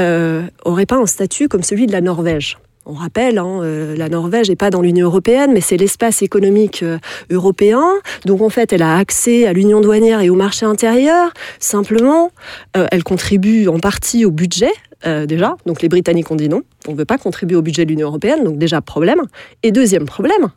[0.00, 2.58] euh, aurait pas un statut comme celui de la Norvège?
[2.88, 6.84] On rappelle, hein, euh, la Norvège n'est pas dans l'Union européenne, mais c'est l'espace économique
[6.84, 6.98] euh,
[7.30, 7.82] européen.
[8.26, 11.32] Donc en fait, elle a accès à l'union douanière et au marché intérieur.
[11.58, 12.30] Simplement,
[12.76, 14.70] euh, elle contribue en partie au budget
[15.06, 15.56] euh, déjà.
[15.66, 18.08] Donc les Britanniques ont dit non, on ne veut pas contribuer au budget de l'Union
[18.08, 18.44] européenne.
[18.44, 19.22] Donc déjà problème.
[19.62, 20.48] Et deuxième problème,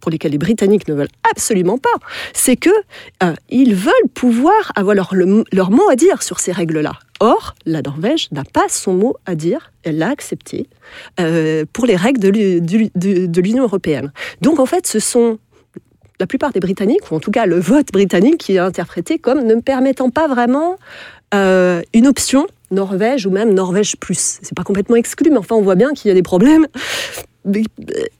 [0.00, 1.96] pour lesquels les Britanniques ne veulent absolument pas,
[2.32, 2.70] c'est que
[3.22, 6.94] euh, ils veulent pouvoir avoir leur, le- leur mot à dire sur ces règles-là.
[7.20, 10.68] Or, la Norvège n'a pas son mot à dire, elle l'a accepté
[11.20, 14.12] euh, pour les règles de l'Union européenne.
[14.40, 15.38] Donc en fait, ce sont
[16.20, 19.44] la plupart des Britanniques, ou en tout cas le vote britannique, qui est interprété comme
[19.44, 20.76] ne permettant pas vraiment
[21.32, 24.38] une option Norvège ou même Norvège plus.
[24.42, 26.66] C'est pas complètement exclu, mais enfin on voit bien qu'il y a des problèmes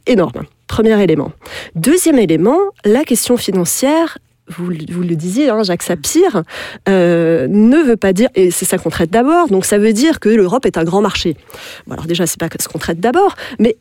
[0.06, 0.42] énormes.
[0.66, 1.32] Premier élément.
[1.74, 6.42] Deuxième élément, la question financière vous, vous, le disiez, hein, Jacques Sapir,
[6.88, 10.20] euh, ne veut pas dire, et c'est ça qu'on traite d'abord, donc ça veut dire
[10.20, 11.36] que l'Europe est un grand marché.
[11.86, 13.76] Bon, alors déjà, c'est pas ce qu'on traite d'abord, mais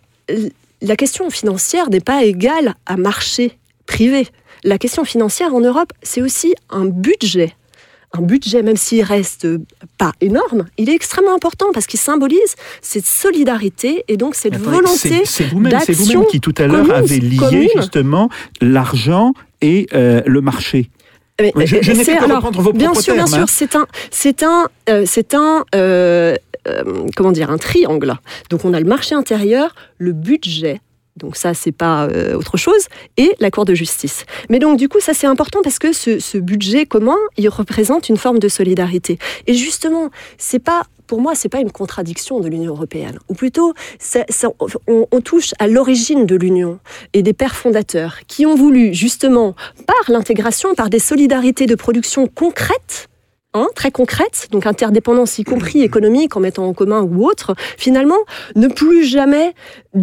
[0.82, 4.28] la question financière n'est pas égale à marché privé.
[4.64, 7.54] La question financière en Europe, c'est aussi un budget
[8.16, 9.48] un budget, même s'il reste
[9.98, 15.24] pas énorme, il est extrêmement important parce qu'il symbolise cette solidarité et donc cette volonté
[15.26, 18.30] C'est vous-même vous qui tout à l'heure avez lié justement
[18.62, 20.90] l'argent et euh, le marché.
[21.42, 23.46] Mais, je, je n'ai pas reprendre vos Bien sûr, bien sûr, hein.
[23.48, 26.36] c'est un, c'est un, euh, c'est un, euh,
[26.68, 26.84] euh,
[27.16, 28.14] comment dire, un triangle.
[28.52, 30.80] Donc on a le marché intérieur, le budget,
[31.18, 34.26] donc ça, c'est pas euh, autre chose, et la Cour de justice.
[34.50, 38.10] Mais donc du coup, ça c'est important parce que ce, ce, budget commun, il représente
[38.10, 39.20] une forme de solidarité.
[39.48, 43.74] Et justement, c'est pas pour moi, c'est pas une contradiction de l'Union européenne, ou plutôt,
[44.00, 44.48] ça, ça,
[44.88, 46.80] on, on, touche à l'origine de l'Union
[47.12, 49.54] et des pères fondateurs qui ont voulu justement,
[49.86, 53.10] par l'intégration, par des solidarités de production concrètes,
[53.56, 58.18] Hein, très concrètes, donc interdépendance y compris économique en mettant en commun ou autre, finalement,
[58.56, 59.54] ne plus jamais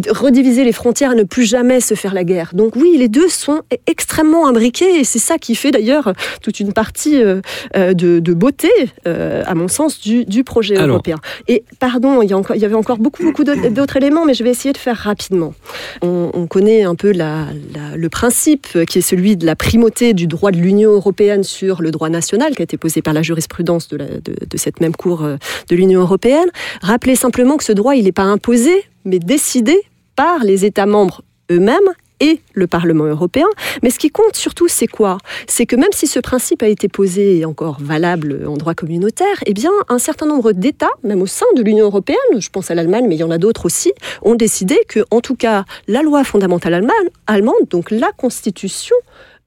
[0.09, 2.51] rediviser les frontières, ne plus jamais se faire la guerre.
[2.53, 6.71] Donc oui, les deux sont extrêmement imbriqués et c'est ça qui fait d'ailleurs toute une
[6.71, 7.41] partie euh,
[7.75, 8.71] euh, de, de, beauté,
[9.05, 10.91] euh, à mon sens, du, du projet Alors.
[10.91, 11.17] européen.
[11.49, 14.33] Et pardon, il y, a encore, il y avait encore beaucoup, beaucoup d'autres éléments, mais
[14.33, 15.53] je vais essayer de faire rapidement.
[16.01, 20.13] On, on connaît un peu la, la, le principe qui est celui de la primauté
[20.13, 23.23] du droit de l'Union européenne sur le droit national, qui a été posé par la
[23.47, 26.49] de, cette même Cour de l'Union européenne.
[26.81, 29.81] Rappelez simplement que ce droit, il n'est pas imposé, mais décidé
[30.15, 31.89] par les États membres eux-mêmes
[32.21, 33.47] et le Parlement européen.
[33.83, 35.17] Mais ce qui compte surtout, c'est quoi?
[35.47, 39.43] C'est que même si ce principe a été posé et encore valable en droit communautaire,
[39.45, 42.75] eh bien, un certain nombre d'États, même au sein de l'Union européenne, je pense à
[42.75, 46.03] l'Allemagne, mais il y en a d'autres aussi, ont décidé que, en tout cas, la
[46.03, 46.85] loi fondamentale
[47.27, 48.95] allemande, donc la Constitution,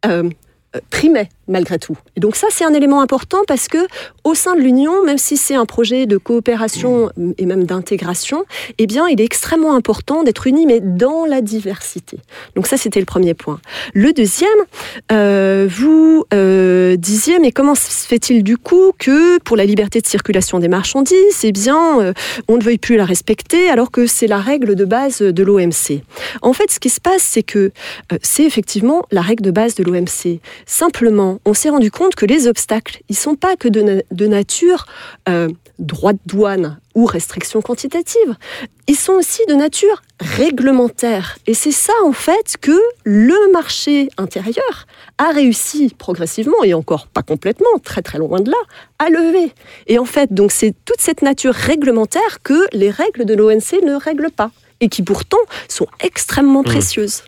[0.07, 0.28] euh,
[0.90, 1.96] primait malgré tout.
[2.16, 3.78] Et donc ça, c'est un élément important parce que
[4.24, 8.44] au sein de l'Union, même si c'est un projet de coopération et même d'intégration,
[8.78, 12.18] eh bien, il est extrêmement important d'être unis, mais dans la diversité.
[12.57, 13.61] Donc ça, c'était le premier point.
[13.92, 14.48] Le deuxième,
[15.12, 20.07] euh, vous euh, disiez, mais comment se fait-il du coup que pour la liberté de
[20.07, 22.12] circulation des marchandises, eh bien, euh,
[22.48, 26.02] on ne veuille plus la respecter alors que c'est la règle de base de l'OMC
[26.42, 27.72] En fait, ce qui se passe, c'est que
[28.22, 30.40] c'est effectivement la règle de base de l'OMC.
[30.66, 34.27] Simplement, on s'est rendu compte que les obstacles, ils sont pas que de, na de
[34.27, 34.87] nature
[35.29, 38.37] euh, droit de douane ou restriction quantitative,
[38.87, 41.38] ils sont aussi de nature réglementaire.
[41.47, 44.87] Et c'est ça, en fait, que le marché intérieur
[45.18, 48.57] a réussi progressivement, et encore pas complètement, très très loin de là,
[48.99, 49.53] à lever.
[49.87, 53.94] Et en fait, donc c'est toute cette nature réglementaire que les règles de l'ONC ne
[53.94, 56.64] règlent pas, et qui pourtant sont extrêmement mmh.
[56.64, 57.23] précieuses.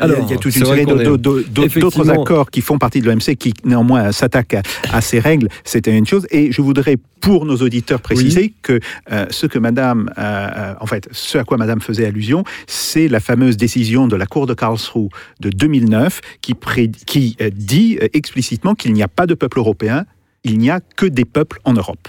[0.00, 3.54] Alors, il y a toute une série d'autres accords qui font partie de l'OMC qui
[3.64, 5.48] néanmoins s'attaquent à, à, ces règles.
[5.62, 6.26] C'était une chose.
[6.30, 8.54] Et je voudrais, pour nos auditeurs, préciser oui.
[8.62, 8.80] que
[9.12, 13.20] euh, ce que Madame, euh, en fait, ce à quoi Madame faisait allusion, c'est la
[13.20, 18.74] fameuse décision de la Cour de Karlsruhe de 2009 qui, pré qui euh, dit explicitement
[18.74, 20.06] qu'il n'y a pas de peuple européen,
[20.42, 22.08] il n'y a que des peuples en Europe.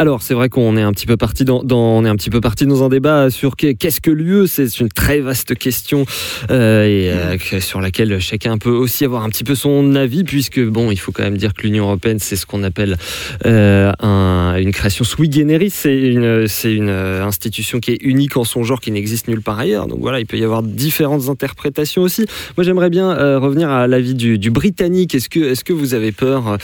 [0.00, 2.40] Alors, c'est vrai qu'on est un petit peu parti dans, on est un petit peu
[2.40, 4.46] parti dans un débat sur qu'est-ce que l'UE.
[4.46, 6.06] C'est une très vaste question
[6.52, 10.92] euh, euh, sur laquelle chacun peut aussi avoir un petit peu son avis, puisque bon,
[10.92, 12.96] il faut quand même dire que l'Union européenne, c'est ce qu'on appelle
[13.44, 15.70] euh, un, une création sui generis.
[15.70, 19.58] C'est une, c'est une institution qui est unique en son genre, qui n'existe nulle part
[19.58, 19.88] ailleurs.
[19.88, 22.24] Donc voilà, il peut y avoir différentes interprétations aussi.
[22.56, 25.16] Moi, j'aimerais bien revenir à l'avis du, du britannique.
[25.16, 26.56] Est-ce que, est-ce que vous avez peur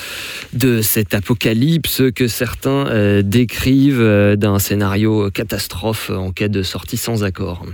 [0.53, 7.25] de cet apocalypse que certains décrivent euh, d'un scénario catastrophe en cas de sortie sans
[7.25, 7.65] accord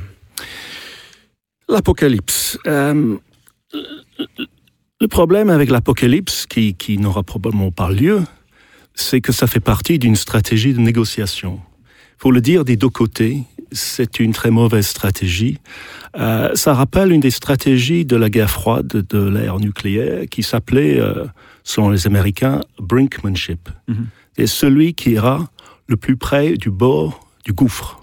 [1.68, 2.58] L'apocalypse.
[2.66, 3.16] Euh,
[5.00, 8.22] le problème avec l'apocalypse, qui, qui n'aura probablement pas lieu,
[8.94, 11.60] c'est que ça fait partie d'une stratégie de négociation.
[12.18, 15.58] Faut le dire des deux côtés, c'est une très mauvaise stratégie.
[16.18, 20.98] Euh, ça rappelle une des stratégies de la guerre froide de l'ère nucléaire qui s'appelait,
[20.98, 21.24] euh,
[21.62, 23.68] selon les Américains, brinkmanship.
[23.86, 25.50] Mm -hmm est celui qui ira
[25.87, 28.00] le plus près du bord du gouffre.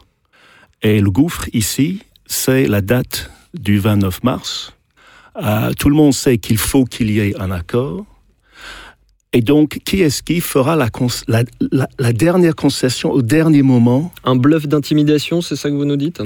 [0.82, 4.73] Et le gouffre ici, c'est la date du 29 mars.
[5.41, 8.06] Euh, tout le monde sait qu'il faut qu'il y ait un accord.
[9.34, 10.89] Et donc, qui est-ce qui fera la,
[11.28, 14.12] la, la, la, dernière concession au dernier moment?
[14.23, 16.21] Un bluff d'intimidation, c'est ça que vous nous dites?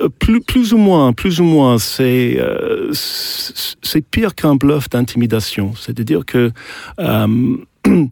[0.00, 5.74] Euh, plus, plus ou moins, plus ou moins, c'est euh, c'est pire qu'un bluff d'intimidation.
[5.76, 6.50] C'est-à-dire que
[6.98, 7.56] euh,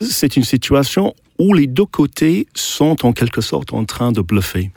[0.00, 4.70] c'est une situation où les deux côtés sont en quelque sorte en train de bluffer.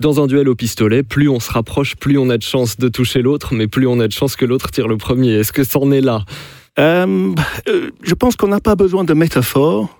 [0.00, 2.88] Dans un duel au pistolet, plus on se rapproche, plus on a de chances de
[2.88, 5.32] toucher l'autre, mais plus on a de chances que l'autre tire le premier.
[5.34, 6.24] Est-ce que c'en est là?
[6.78, 7.34] Euh,
[7.68, 9.96] euh, je pense qu'on n'a pas besoin de métaphore.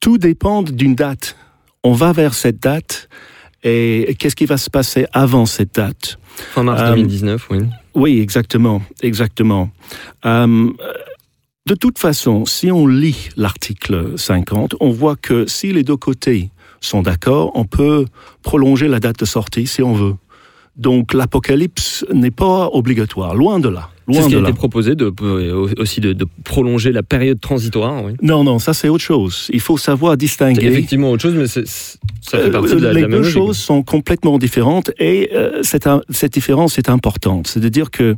[0.00, 1.36] Tout dépend d'une date.
[1.84, 3.08] On va vers cette date
[3.64, 6.18] et qu'est-ce qui va se passer avant cette date?
[6.52, 7.58] Fin mars Euh, 2019, oui.
[7.94, 9.70] Oui, exactement, exactement.
[10.26, 10.70] Euh,
[11.68, 16.50] de toute façon, si on lit l'article 50, on voit que si les deux côtés
[16.80, 18.06] sont d'accord, on peut
[18.42, 20.14] prolonger la date de sortie si on veut.
[20.76, 23.90] Donc l'apocalypse n'est pas obligatoire, loin de là.
[24.10, 24.48] C'est ce qui a là.
[24.48, 28.02] été proposé de, euh, aussi de, de prolonger la période transitoire.
[28.04, 28.12] Oui.
[28.22, 29.48] Non, non, ça c'est autre chose.
[29.52, 30.66] Il faut savoir C'est distinguer.
[30.66, 33.34] effectivement autre chose, mais ça fait Euh, partie de la, de les même deux logique.
[33.34, 37.48] choses sont complètement différentes et euh, cette, différence est importante.
[37.48, 38.16] C'est-à-dire que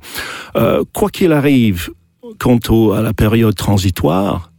[0.54, 1.90] euh, quoi qu'il arrive
[2.38, 4.50] quant au- à la période transitoire,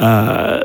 [0.00, 0.60] euh,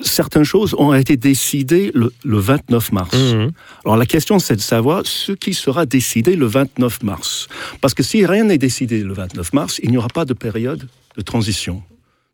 [0.00, 3.16] certaines choses ont été décidées le, le 29 mars.
[3.16, 3.50] Mhm.
[3.84, 7.48] Alors la question c'est de savoir ce qui sera décidé le 29 mars.
[7.80, 10.88] Parce que si rien n'est décidé le 29 mars, il n'y aura pas de période
[11.16, 11.82] de transition.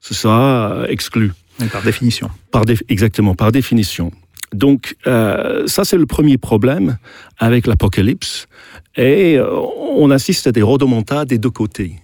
[0.01, 1.33] Ce sera euh, exclu.
[1.73, 2.31] Par définition.
[2.51, 4.11] Par dé- exactement, par définition.
[4.55, 6.97] Donc, euh, ça, c'est le premier problème
[7.39, 8.49] avec l'apocalypse.
[8.97, 9.47] Et euh,
[9.95, 11.97] on assiste à des rodomontades des deux côtés.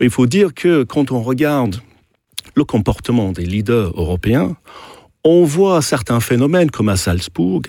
[0.00, 1.80] Il faut dire que quand on regarde
[2.54, 4.56] le comportement des leaders européens,
[5.24, 7.62] on voit certains phénomènes comme à Salzbourg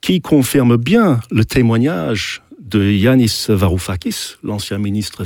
[0.00, 5.24] qui confirment bien le témoignage de Yanis Varoufakis, l'ancien ministre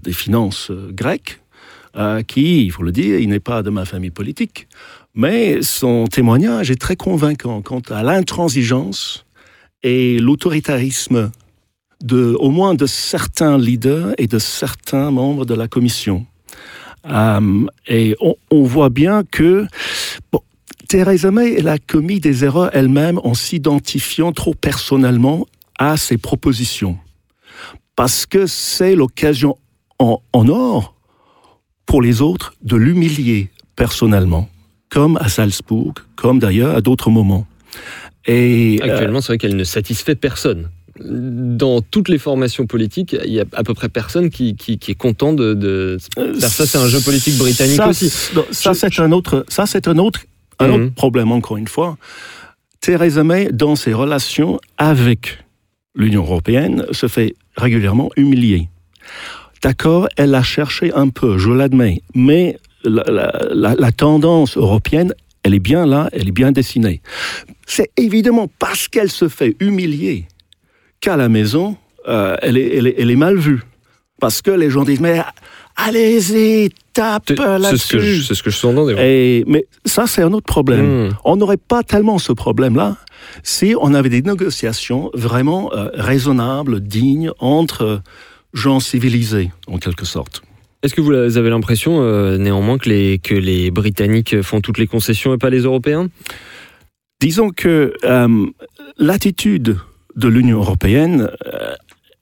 [0.00, 1.40] des Finances euh, grec,
[1.96, 4.66] euh, qui, il faut le dire, il n'est pas de ma famille politique,
[5.14, 9.26] mais son témoignage est très convaincant quant à l'intransigeance
[9.82, 11.30] et l'autoritarisme
[12.10, 16.26] au moins de certains leaders et de certains membres de la Commission.
[17.08, 19.66] Euh, et on, voit bien que
[20.88, 25.46] Theresa May elle a commis des erreurs elle-même en s'identifiant trop personnellement
[25.78, 26.96] à ses propositions.
[27.96, 29.56] Parce que c'est l'occasion
[29.98, 30.94] en, en or
[31.86, 34.48] pour les autres de l'humilier personnellement,
[34.88, 37.46] comme à Salzbourg, comme d'ailleurs à d'autres moments.
[38.26, 40.70] Et euh, Actuellement, c'est vrai qu'elle ne satisfait personne.
[41.04, 44.90] Dans toutes les formations politiques, il y a à peu près personne qui, qui, qui
[44.92, 45.96] est content de, de...
[46.38, 48.10] Ça, c'est un jeu politique britannique ça, aussi.
[48.50, 50.20] Ça, c'est un autre, ça, c'est un autre,
[50.58, 50.74] un Mhm.
[50.86, 51.96] autre problème, encore une fois.
[52.80, 55.38] Theresa May, dans ses relations avec
[55.94, 58.68] l'Union européenne, se fait régulièrement humilier.
[59.62, 65.14] D'accord, elle a cherché un peu, je l'admets, mais la, la- la- la tendance européenne,
[65.44, 67.00] elle est bien là, elle est bien dessinée.
[67.66, 70.26] C'est évidemment parce qu'elle se fait humilier
[71.02, 71.76] qu'à la maison,
[72.08, 73.60] euh, elle, est, elle est- elle est mal vue.
[74.20, 75.20] Parce que les gens disent, mais
[75.76, 78.22] allez-y, tape C'est c'est ce que je- là-dessus.
[78.22, 79.10] c'est ce que je ouais.
[79.40, 81.06] Et, mais ça, c'est un autre problème.
[81.06, 81.10] Mhm.
[81.24, 82.96] On n'aurait pas tellement ce problème-là
[83.42, 88.00] si on avait des négociations vraiment euh, raisonnables, dignes, entre
[88.54, 90.42] gens civilisés, en quelque sorte.
[90.84, 94.86] Est-ce que vous avez l'impression, euh, néanmoins, que les, que les Britanniques font toutes les
[94.88, 96.08] concessions et pas les Européens?
[97.20, 98.46] Disons que euh,
[98.98, 99.78] l'attitude
[100.16, 101.74] de l'Union européenne, euh,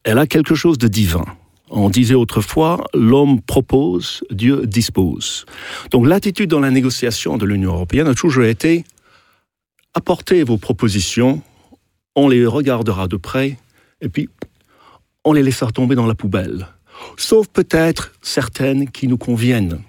[0.05, 1.24] elle a quelque chose de divin.
[1.70, 5.46] On disait autrefois, l'homme propose, Dieu dispose.
[5.90, 8.85] Donc l'attitude dans la négociation de l'Union européenne a toujours été
[9.94, 11.42] apportez vos propositions,
[12.14, 13.59] on les regardera de près,
[14.00, 14.29] et puis
[15.24, 16.68] on les laissera tomber dans la poubelle.
[17.16, 19.81] Sauf peut-être certaines qui nous conviennent.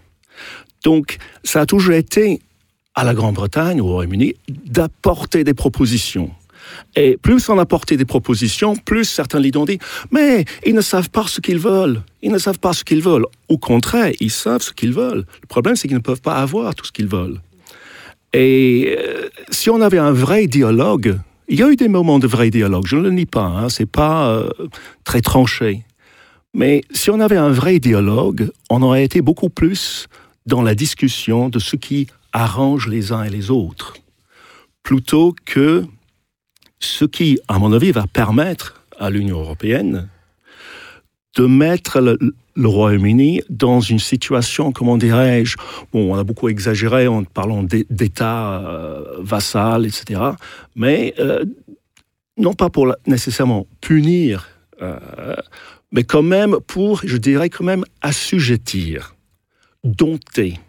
[0.84, 2.42] Donc ça a toujours été
[2.96, 6.32] à la Grande-Bretagne, au Royaume-Uni, d'apporter des propositions.
[6.96, 9.80] Et plus on apportait des propositions, plus certains leaders ont dit
[10.12, 12.02] Mais ils ne savent pas ce qu'ils veulent.
[12.22, 13.26] Ils ne savent pas ce qu'ils veulent.
[13.50, 15.26] Au contraire, ils savent ce qu'ils veulent.
[15.42, 17.40] Le problème, c'est qu'ils ne peuvent pas avoir tout ce qu'ils veulent.
[18.34, 22.28] Et euh, si on avait un vrai dialogue, il y a eu des moments de
[22.28, 24.50] vrai dialogue, je ne le nie pas, hein, c'est pas euh,
[25.04, 25.84] très tranché.
[26.54, 30.08] Mais si on avait un vrai dialogue, on aurait été beaucoup plus
[30.46, 33.96] dans la discussion de ce qui arrange les uns et les autres,
[34.84, 35.86] plutôt que
[36.82, 40.10] ce qui, à mon avis, va permettre à l'Union européenne
[41.38, 42.18] de mettre le,
[42.58, 45.56] Royaume-Uni dans une situation, comment dirais-je,
[45.94, 50.22] bon, on a beaucoup exagéré en parlant d'É- d'État euh, vassal, etc.,
[50.76, 51.46] mais euh,
[52.38, 54.50] non pas pour nécessairement punir,
[54.82, 54.98] euh,
[55.94, 59.16] mais quand même pour, je dirais quand même, assujettir,
[59.84, 60.60] dompter.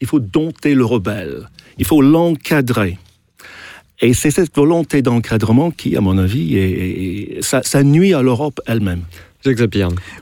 [0.00, 2.98] Il faut dompter le rebelle, il faut l'encadrer.
[4.00, 6.70] Et c'est cette volonté d'encadrement qui, à mon avis, est,
[7.38, 9.02] est- ça, ça nuit à l'Europe elle-même.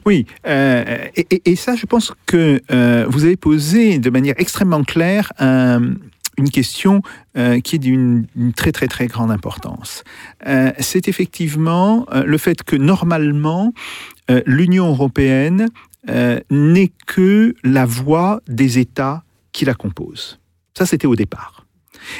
[0.05, 0.85] Oui, euh,
[1.17, 5.33] et, et- et ça, je pense que euh, vous avez posé de manière extrêmement claire
[5.39, 5.95] un-
[6.39, 7.03] une question
[7.37, 10.03] euh, qui est d'une très très très grande importance.
[10.47, 13.73] Euh, C'est effectivement euh, le fait que normalement
[14.31, 15.69] euh, l'Union européenne
[16.09, 20.41] euh, n'est que la voix des États qui la composent.
[20.77, 21.65] Ça, c'était au départ.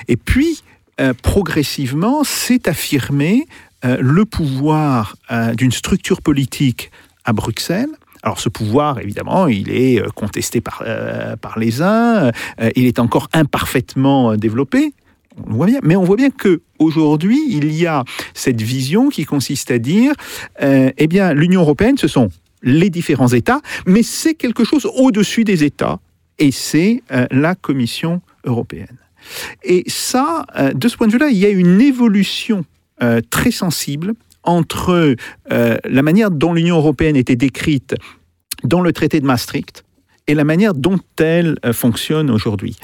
[0.09, 0.63] Et puis,
[1.03, 3.47] euh, progressivement, s'est affirmé
[3.85, 6.93] euh, le pouvoir euh, d'une structure politique
[7.25, 7.89] à Bruxelles.
[8.23, 10.85] Alors ce pouvoir, évidemment, il est contesté par,
[11.41, 12.31] par les uns,
[12.77, 14.95] il est encore imparfaitement développé.
[15.45, 19.25] On voit bien, mais on voit bien que aujourd'hui, il y a cette vision qui
[19.25, 20.13] consiste à dire,
[20.61, 22.29] eh bien, l'Union européenne, ce sont
[22.63, 25.99] les différents États, mais c'est quelque chose au-dessus des États,
[26.39, 29.02] et c'est la Commission européenne.
[29.63, 32.65] Et ça, euh, de ce point de vue-là, il y a une évolution
[33.03, 34.15] euh, très sensible
[34.45, 35.17] entre
[35.53, 37.95] euh, la manière dont l'Union européenne était décrite
[38.65, 39.85] dans le traité de Maastricht
[40.33, 42.77] et la manière dont elle euh, fonctionne aujourd'hui.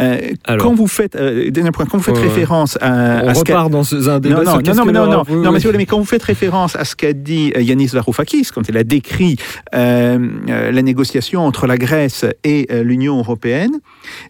[0.00, 0.18] Euh,
[0.58, 3.52] quand vous faites, euh, point, quand vous faites Ouais, référence à, On à ce qu'a-
[3.58, 5.52] repart dans ce- un débat non, non, sur non, non, non, non, l'Europe- oui, non,
[5.52, 5.60] oui.
[5.76, 8.84] mais, quand vous faites référence à ce qu'a dit euh, Yanis Varoufakis, quand il a
[8.84, 9.36] décrit
[9.74, 13.80] euh, la négociation entre la Grèce et l'Union européenne,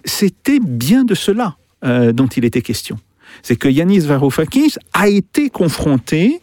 [0.05, 2.97] c'était bien de cela dont il était question.
[3.43, 6.41] C'est que Yanis Varoufakis a été confronté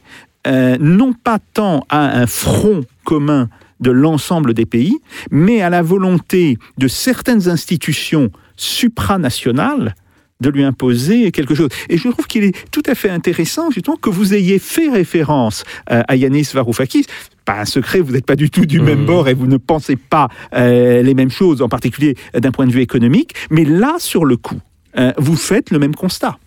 [0.48, 3.50] non pas tant à un front commun
[3.82, 4.98] de l'ensemble des pays,
[5.32, 9.96] mais à la volonté de certaines institutions supranationales
[10.42, 11.70] de lui imposer quelque chose.
[11.88, 15.64] Et je trouve qu'il est tout à fait intéressant, justement, que vous ayez fait référence
[15.92, 17.06] euh, à Yanis Varoufakis.
[17.46, 19.96] Pas un secret, vous n'êtes pas du tout du même bord et vous ne pensez
[19.96, 23.36] pas euh, les mêmes choses, en particulier d'un point de vue économique.
[23.50, 24.60] Mais là, sur le coup,
[24.98, 26.38] euh, vous faites le même constat.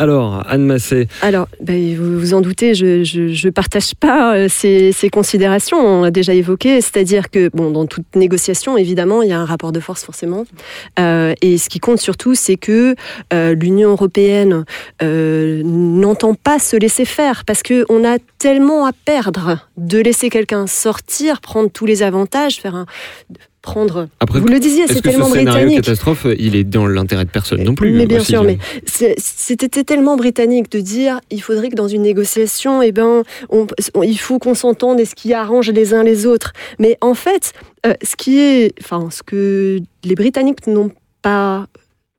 [0.00, 4.92] Alors, Anne Massé, Alors, ben, vous vous en doutez, je ne partage pas euh, ces,
[4.92, 5.76] ces considérations.
[5.76, 9.72] On déjà évoqué, c'est-à-dire que bon, dans toute négociation, évidemment, il y a un rapport
[9.72, 10.46] de force forcément.
[10.98, 12.94] Euh, et ce qui compte surtout, c'est que
[13.34, 14.64] euh, l'Union européenne
[15.02, 20.66] n'entend pas se laisser faire, parce que on a tellement à perdre de laisser quelqu'un
[20.66, 22.86] sortir, prendre tous les avantages, faire un
[23.62, 24.08] prendre.
[24.20, 25.76] après, Vous le disiez, c'est ce tellement scénario britannique.
[25.84, 28.58] catastrophe, il est dans l'intérêt de personne non plus Mais hein, bien sûr, mais
[29.18, 34.02] c'était tellement britannique de dire il faudrait que dans une négociation, eh ben, on- on-
[34.02, 36.52] il faut qu'on s'entende et ce qui arrange les uns les autres.
[36.78, 37.52] Mais en fait,
[37.86, 40.90] euh, ce qui est, enfin, ce que les Britanniques n'ont
[41.22, 41.66] pas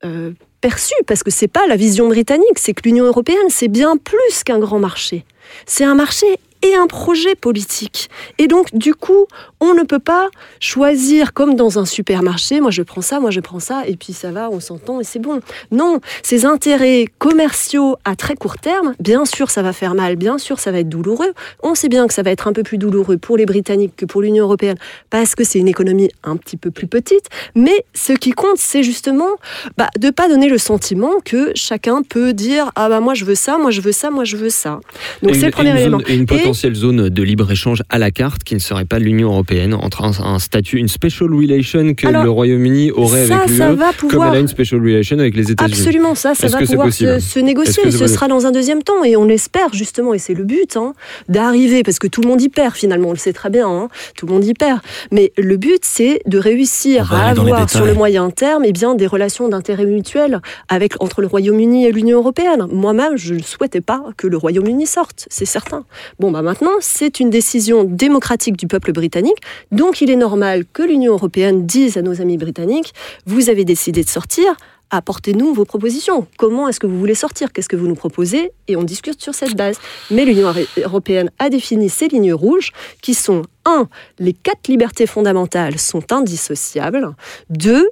[0.05, 0.31] euh,
[0.61, 4.43] perçu, parce que c'est pas la vision britannique, c'est que l'Union européenne, c'est bien plus
[4.43, 5.25] qu'un grand marché.
[5.65, 6.25] C'est un marché
[6.63, 8.09] et un projet politique.
[8.37, 9.25] Et donc, du coup,
[9.59, 13.39] on ne peut pas choisir comme dans un supermarché, moi je prends ça, moi je
[13.39, 15.39] prends ça, et puis ça va, on s'entend et c'est bon.
[15.71, 20.37] Non, ces intérêts commerciaux à très court terme, bien sûr ça va faire mal, bien
[20.37, 21.33] sûr ça va être douloureux.
[21.63, 24.05] On sait bien que ça va être un peu plus douloureux pour les Britanniques que
[24.05, 24.77] pour l'Union européenne,
[25.09, 28.83] parce que c'est une économie un petit peu plus petite, mais ce qui compte, c'est
[28.83, 29.29] justement
[29.77, 33.25] bah, de ne pas donner le sentiment que chacun peut dire, ah bah moi je
[33.25, 34.79] veux ça, moi je veux ça, moi je veux ça.
[35.23, 35.97] Donc c'est le premier élément.
[35.99, 36.07] zone-
[36.39, 40.03] Et- potentielle zone de libre-échange à la carte qui ne serait pas l'Union européenne, entre
[40.03, 43.77] un, un statut, une special relation que Alors, le Royaume-Uni aurait ça, avec ça l'UE,
[43.77, 45.79] va comme pouvoir elle a une special relation avec les États-Unis.
[45.79, 47.87] Absolument, ça, ça va pouvoir se, se négocier.
[47.87, 49.01] Et ce sera dans un deuxième temps.
[49.05, 50.93] Et on espère justement, et c'est le but, hein,
[51.29, 53.87] d'arriver, parce que tout le monde y perd finalement, on le sait très bien, hein,
[54.17, 54.81] tout le monde y perd.
[55.11, 59.07] Mais le but, c'est de réussir à avoir sur le moyen terme eh bien, des
[59.07, 62.67] relations d'intérêt mutuel avec, entre le Royaume-Uni et l'Union européenne.
[62.69, 65.85] Moi-même, je ne souhaitais pas que le Royaume-Uni sorte, c'est certain.
[66.19, 69.37] Bon, bah maintenant, c'est une décision démocratique du peuple britannique,
[69.71, 72.93] donc il est normal que l'Union européenne dise à nos amis britanniques,
[73.25, 74.55] vous avez décidé de sortir,
[74.91, 76.27] apportez-nous vos propositions.
[76.37, 77.51] Comment est-ce que vous voulez sortir?
[77.51, 78.51] Qu'est-ce que vous nous proposez?
[78.67, 79.77] Et on discute sur cette base.
[80.11, 82.71] Mais l'Union européenne a défini ses lignes rouges
[83.01, 83.87] qui sont 1.
[84.19, 87.15] Les quatre libertés fondamentales sont indissociables.
[87.49, 87.89] 2.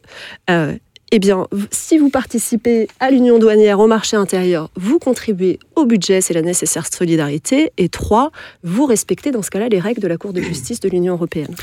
[1.11, 6.21] Eh bien, si vous participez à l'union douanière, au marché intérieur, vous contribuez au budget,
[6.21, 7.71] c'est la nécessaire solidarité.
[7.77, 8.31] Et 3.
[8.63, 11.55] Vous respectez dans ce cas-là les règles de la Cour de justice de l'Union européenne.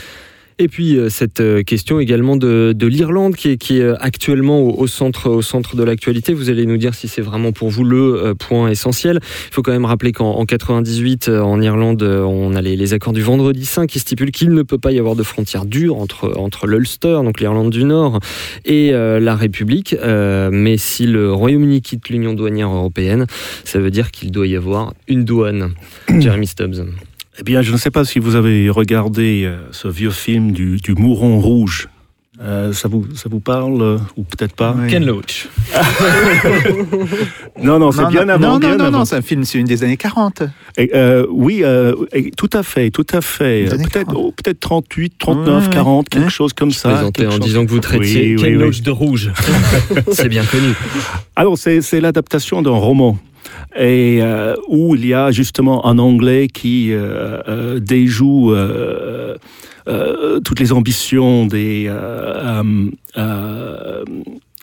[0.58, 3.96] Et puis euh, cette euh, question également de, de l'Irlande qui est, qui est euh,
[4.00, 6.32] actuellement au, au centre, au centre de l'actualité.
[6.32, 9.20] Vous allez nous dire si c'est vraiment pour vous le point essentiel.
[9.22, 12.94] Il faut quand même rappeler qu'en en 98, euh, en Irlande, on a les, les
[12.94, 15.96] accords du Vendredi Saint qui stipulent qu'il ne peut pas y avoir de frontière dure
[15.96, 18.20] entre, entre l'Ulster, donc l'Irlande du Nord,
[18.64, 19.94] et euh, la République.
[19.94, 23.26] Euh, mais si le Royaume-Uni quitte l'Union douanière européenne,
[23.64, 25.74] ça veut dire qu'il doit y avoir une douane.
[26.18, 26.84] Jeremy Stubbs.
[27.38, 30.78] Eh bien, je ne sais pas si vous avez regardé euh, ce vieux film du,
[30.78, 31.88] du Mouron Rouge.
[32.42, 34.88] Euh, ça, vous, ça vous parle euh, ou peut-être pas Oui.
[34.90, 35.48] Ken Loach.
[37.62, 38.48] Non, non, c'est bien non, avant.
[38.52, 38.98] Non, bien non, non, avant.
[38.98, 40.42] non, c'est un film, c'est une des années 40.
[40.76, 43.64] Et, euh, oui, euh, et tout à fait, tout à fait.
[43.70, 44.14] Peut-être 40.
[44.16, 46.90] oh, peut-être 38, 39, Ouais, 40, quelque chose comme ça.
[46.90, 48.62] Présenté quelque en chose- disant que vous traitiez Oui, Ken oui, oui.
[48.64, 49.30] Loach de rouge.
[50.12, 50.74] C'est bien connu.
[51.34, 53.18] Alors, c'est c'est l'adaptation d'un roman.
[53.78, 58.54] Et euh, où il y a justement un Anglais qui euh, euh, déjoue
[60.44, 64.04] toutes les ambitions euh, euh, euh,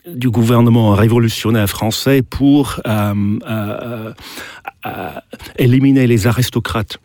[0.06, 4.12] du gouvernement révolutionnaire français pour euh, euh,
[4.86, 5.10] euh,
[5.58, 6.98] éliminer les aristocrates.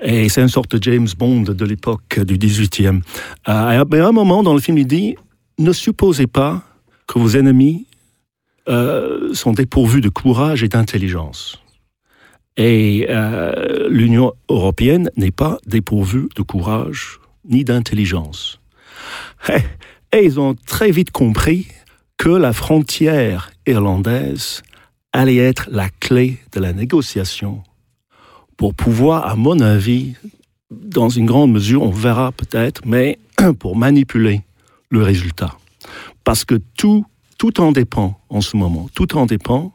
[0.00, 3.02] Et c'est une sorte de James Bond de l'époque du 18e.
[3.48, 5.16] Euh, mais à un moment dans le film, il dit
[5.58, 6.62] Ne supposez pas
[7.06, 7.86] que vos ennemis
[8.68, 11.60] euh, sont dépourvus de courage et d'intelligence.
[12.56, 17.18] Et euh, l'Union européenne n'est pas dépourvue de courage
[17.48, 18.60] ni d'intelligence.
[19.48, 21.66] Et, et ils ont très vite compris
[22.16, 24.62] que la frontière irlandaise
[25.12, 27.62] allait être la clé de la négociation
[28.56, 30.14] pour pouvoir, à mon avis,
[30.70, 33.18] dans une grande mesure, on verra peut-être, mais
[33.58, 34.42] pour manipuler
[34.90, 35.56] le résultat.
[36.22, 37.04] Parce que tout,
[37.38, 39.74] tout en dépend en ce moment, tout en dépend.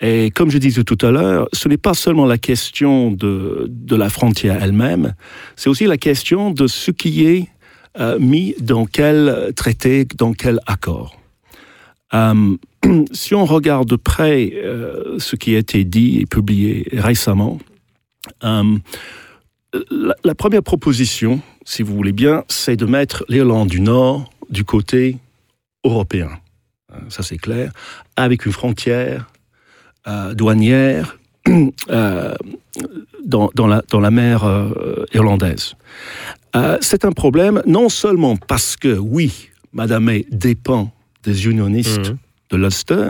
[0.00, 3.96] Et comme je disais tout à l'heure, ce n'est pas seulement la question de, de
[3.96, 5.14] la frontière elle-même,
[5.56, 7.48] c'est aussi la question de ce qui est
[7.98, 11.18] euh, mis dans quel traité, dans quel accord.
[12.12, 12.56] Euh,
[13.12, 17.58] si on regarde de près euh, ce qui a été dit et publié récemment,
[18.42, 24.64] la, la première proposition, si vous voulez bien, c'est de mettre l'Irlande du Nord du
[24.64, 25.16] côté
[25.84, 26.30] européen.
[27.08, 27.72] Ça c'est clair,
[28.16, 29.26] avec une frontière
[30.06, 31.18] euh, douanière
[31.90, 32.34] euh,
[33.24, 35.74] dans, dans la, dans la mer euh, irlandaise.
[36.80, 40.90] C'est un problème non seulement parce que, oui, Madame May dépend
[41.22, 42.16] des unionistes Mhm.
[42.50, 43.08] de l'Ulster,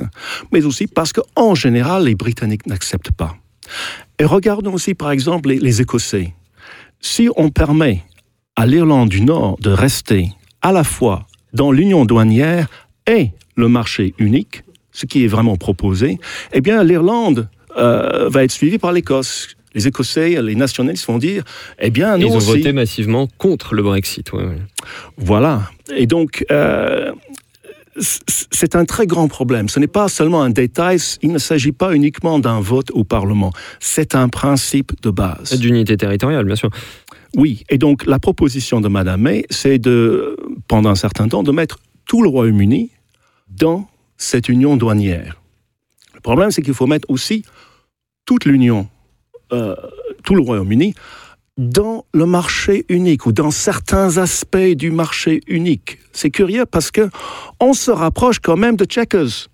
[0.50, 3.36] mais aussi parce qu'en général, les Britanniques n'acceptent pas.
[4.18, 6.34] Et regardons aussi, par exemple, les, les Écossais.
[7.00, 8.02] Si on permet
[8.56, 12.66] à l'Irlande du Nord de rester à la fois dans l'union douanière
[13.06, 14.64] et le marché unique,
[14.96, 16.18] ce qui est vraiment proposé,
[16.52, 19.48] eh bien l'Irlande euh, va être suivie par l'Écosse.
[19.74, 21.44] Les Écossais, les nationalistes vont dire,
[21.78, 22.46] eh bien nous Ils ont aussi.
[22.46, 24.32] voté massivement contre le Brexit.
[24.32, 24.62] ouais, ouais.
[25.18, 25.70] Voilà.
[25.94, 27.12] Et donc, euh,
[27.98, 29.68] c'est un très grand problème.
[29.68, 33.52] Ce n'est pas seulement un détail, il ne s'agit pas uniquement d'un vote au Parlement.
[33.78, 35.58] C'est un principe de base.
[35.58, 36.70] D'unité territoriale, bien sûr.
[37.36, 40.36] Oui, et donc la proposition de Madame May, c'est de,
[40.68, 42.90] pendant un certain temps, de mettre tout le Royaume-Uni
[43.50, 45.40] dans cette union douanière.
[46.14, 47.44] Le problème, c'est qu'il faut mettre aussi
[48.24, 48.88] toute l'Union,
[49.52, 49.74] euh,
[50.24, 50.94] tout le Royaume-Uni,
[51.58, 55.98] dans le marché unique ou dans certains aspects du marché unique.
[56.12, 57.08] C'est curieux parce que
[57.60, 59.48] on se rapproche quand même de Checkers.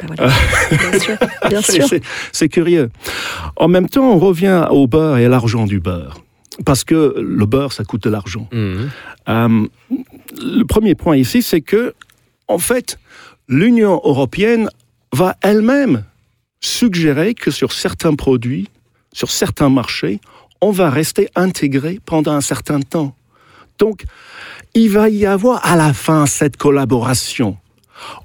[0.00, 0.32] Ben voilà.
[0.70, 1.16] Bien sûr,
[1.48, 1.88] bien C'est- sûr.
[1.88, 2.90] c'est- C'est curieux.
[3.56, 6.18] En même temps, on revient au beurre et à l'argent du beurre.
[6.64, 8.48] Parce que le beurre, ça coûte de l'argent.
[8.52, 8.90] Mhm.
[9.28, 9.66] Euh,
[10.40, 11.94] le premier point ici, c'est que,
[12.48, 12.98] en fait,
[13.48, 14.68] l'Union européenne
[15.12, 16.04] va elle-même
[16.60, 18.68] suggérer que sur certains produits,
[19.12, 20.20] sur certains marchés,
[20.60, 23.14] on va rester intégré pendant un certain temps.
[23.78, 24.04] Donc,
[24.74, 27.56] il va y avoir à la fin cette collaboration.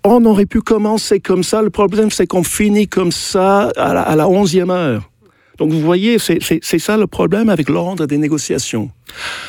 [0.04, 1.62] On aurait pu commencer comme ça.
[1.62, 5.10] Le problème, c'est qu'on finit comme ça à la, à la 11e heure.
[5.58, 8.90] Donc, vous voyez, c'est ça le problème avec l'ordre des négociations.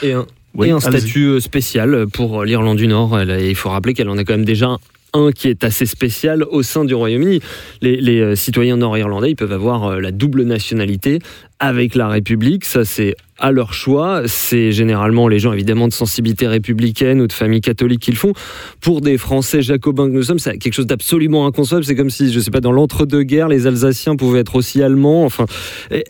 [0.03, 3.19] Et un, Oui, et un statut euh, spécial pour l'Irlande du Nord.
[3.23, 4.77] Il faut rappeler qu'elle en a quand même déjà
[5.15, 7.41] un qui est assez spécial au sein du Royaume-Uni.
[7.81, 11.21] Les, euh, citoyens nord-irlandais, peuvent avoir euh, la double nationalité
[11.59, 12.65] avec la République.
[12.65, 14.23] Ça, c'est à leur choix.
[14.27, 18.33] C'est généralement les gens, évidemment, de sensibilité républicaine ou de famille catholique qui le font.
[18.81, 21.85] Pour des Français jacobins que nous sommes, c'est quelque chose d'absolument inconcevable.
[21.85, 25.25] C'est comme si, je sais pas, dans l'entre-deux-guerres, les Alsaciens pouvaient être aussi allemands.
[25.25, 25.47] Enfin,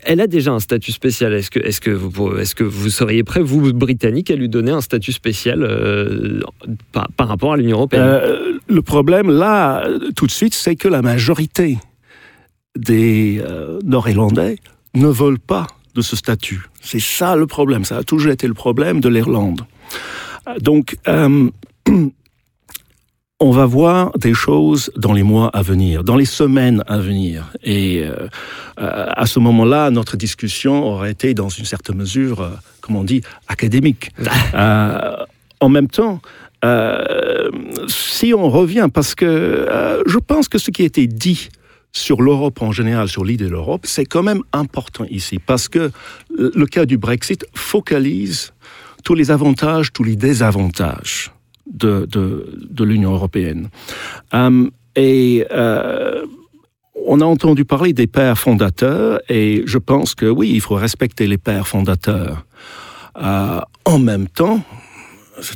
[0.03, 1.33] elle a déjà un statut spécial.
[1.33, 1.91] Est-ce que, est-ce que,
[2.63, 6.41] vous, seriez prêt, vous, Britannique, à lui donner un statut spécial euh,
[6.91, 8.03] par, rapport à l'Union européenne?
[8.03, 11.77] Euh, le problème, là, tout de suite, c'est que la majorité
[12.77, 14.57] des euh, Nord-Irlandais
[14.95, 16.69] ne veulent pas de ce statut.
[16.81, 17.85] C'est ça le problème.
[17.85, 19.61] Ça a toujours été le problème de l'Irlande.
[20.61, 21.49] Donc, euh,
[23.39, 27.51] on va voir des choses dans les mois à venir, dans les semaines à venir.
[27.63, 28.27] Et euh,
[28.79, 33.03] euh, à ce moment-là, notre discussion aurait été, dans une certaine mesure, euh, comme on
[33.03, 34.11] dit, académique.
[35.61, 36.19] En même temps,
[37.87, 39.65] si on revient, parce que
[40.05, 41.47] je pense que ce qui a été dit
[41.95, 45.91] sur l'Europe en général, sur l'idée de l'Europe, c'est quand même important ici, parce que
[46.29, 48.51] le cas du Brexit focalise
[49.03, 51.31] tous les avantages, tous les désavantages
[51.71, 53.69] de, de, l'Union européenne.
[54.33, 56.25] Euh, et euh,
[57.05, 61.27] on a entendu parler des pères fondateurs, et je pense que oui, il faut respecter
[61.27, 62.45] les pères fondateurs.
[63.21, 64.61] Euh, en même temps,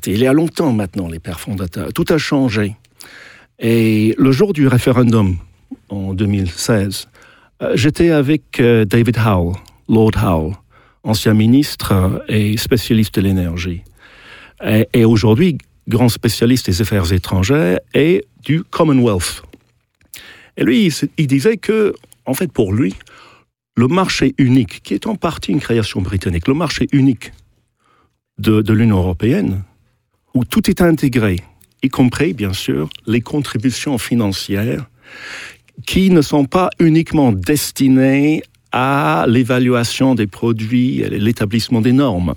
[0.06, 2.76] il y a longtemps maintenant, les pères fondateurs, tout a changé.
[3.60, 5.36] Et le jour du référendum,
[5.90, 7.08] en 2016,
[7.62, 9.56] euh, j'étais avec euh, David Howell,
[9.88, 10.56] Lord Howell,
[11.04, 13.82] ancien ministre et spécialiste de l'énergie.
[14.94, 19.42] Et, aujourd'hui, grand spécialiste des affaires étrangères et du Commonwealth.
[20.58, 21.94] Et lui, il, disait que,
[22.26, 22.94] en fait, pour lui,
[23.78, 27.32] le marché unique, qui est en partie une création britannique, le marché unique
[28.38, 29.64] de l'Union européenne,
[30.34, 31.38] où tout est intégré,
[31.82, 34.90] y compris, bien sûr, les contributions financières,
[35.86, 42.36] qui ne sont pas uniquement destinées à l'évaluation des produits et l'établissement des normes.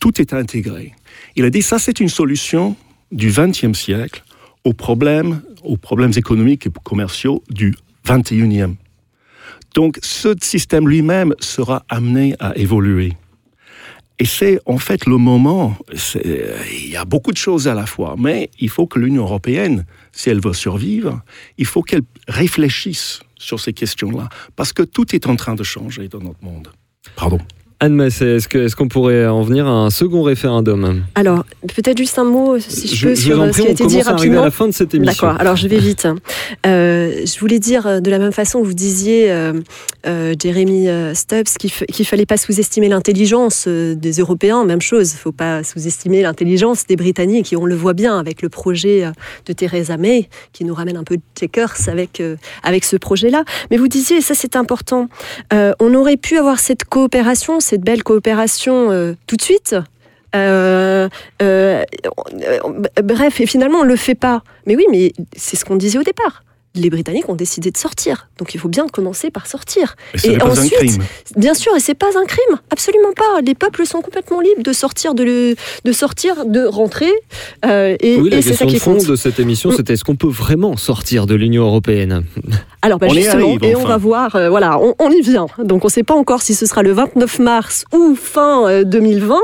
[0.00, 0.94] Tout est intégré.
[1.36, 2.76] Il a dit ça, c'est une solution
[3.10, 4.24] du XXe siècle
[4.64, 7.74] aux problèmes, aux problèmes économiques et commerciaux du
[8.06, 8.76] XXIe.
[9.74, 13.12] Donc, ce système lui-même sera amené à évoluer.
[14.18, 15.76] Et c'est en fait le moment,
[16.22, 19.84] il y a beaucoup de choses à la fois, mais il faut que l'Union européenne,
[20.12, 21.22] si elle veut survivre,
[21.58, 26.08] il faut qu'elle réfléchisse sur ces questions-là, parce que tout est en train de changer
[26.08, 26.68] dans notre monde.
[27.16, 27.38] Pardon.
[27.82, 32.22] Anne Massé, est-ce qu'on pourrait en venir à un second référendum Alors, peut-être juste un
[32.22, 34.06] mot, si je, je, peux, je sur euh, prie, ce qui a été dit commence
[34.06, 34.44] à rapidement.
[34.44, 35.26] la fin de cette émission.
[35.26, 36.06] D'accord, alors je vais vite.
[36.64, 39.54] Euh, je voulais dire euh, de la même façon que vous disiez, euh,
[40.06, 45.18] euh, Jeremy euh, Stubbs, qu'il qu'il fallait pas sous-estimer l'intelligence des Européens, même chose, il
[45.18, 49.10] faut pas sous-estimer l'intelligence des Britanniques, et on le voit bien avec le projet
[49.46, 52.22] de Theresa May, qui nous ramène un peu de checkers avec,
[52.62, 53.42] avec ce projet-là.
[53.72, 55.08] Mais vous disiez, et ça c'est important,
[55.50, 59.74] on aurait pu avoir cette coopération, cette belle coopération euh, tout de suite.
[60.36, 61.08] Euh,
[61.40, 61.84] euh,
[63.02, 64.42] bref, et finalement, on le fait pas.
[64.66, 66.44] Mais oui, mais c'est ce qu'on disait au départ.
[66.74, 69.94] Les Britanniques ont décidé de sortir, donc il faut bien commencer par sortir.
[70.14, 71.02] Et ce Et n'est pas ensuite, un crime.
[71.36, 73.42] Bien sûr, et c'est pas un crime, absolument pas.
[73.44, 75.54] Les peuples sont complètement libres de sortir, de, le-
[75.84, 77.12] de sortir, de rentrer,
[77.66, 79.06] euh, et, Oui, la et c'est ça question de qui fond compte.
[79.06, 79.74] de cette émission, Mm.
[79.76, 82.24] c'était est-ce qu'on peut vraiment sortir de l'Union européenne?
[82.80, 85.46] Alors bah, On justement, arrive, et on va voir, euh, voilà, on, on y vient.
[85.58, 88.82] Donc on ne sait pas encore si ce sera le 29 mars ou fin euh,
[88.84, 89.36] 2020,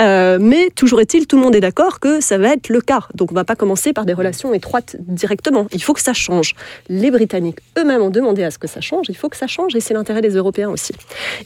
[0.00, 3.00] euh, mais toujours est-il, tout le monde est d'accord que ça va être le cas.
[3.14, 5.66] Donc on va pas commencer par des relations étroites directement.
[5.72, 6.54] Il faut que ça change.
[6.88, 9.06] Les Britanniques eux-mêmes ont demandé à ce que ça change.
[9.08, 10.92] Il faut que ça change et c'est l'intérêt des Européens aussi.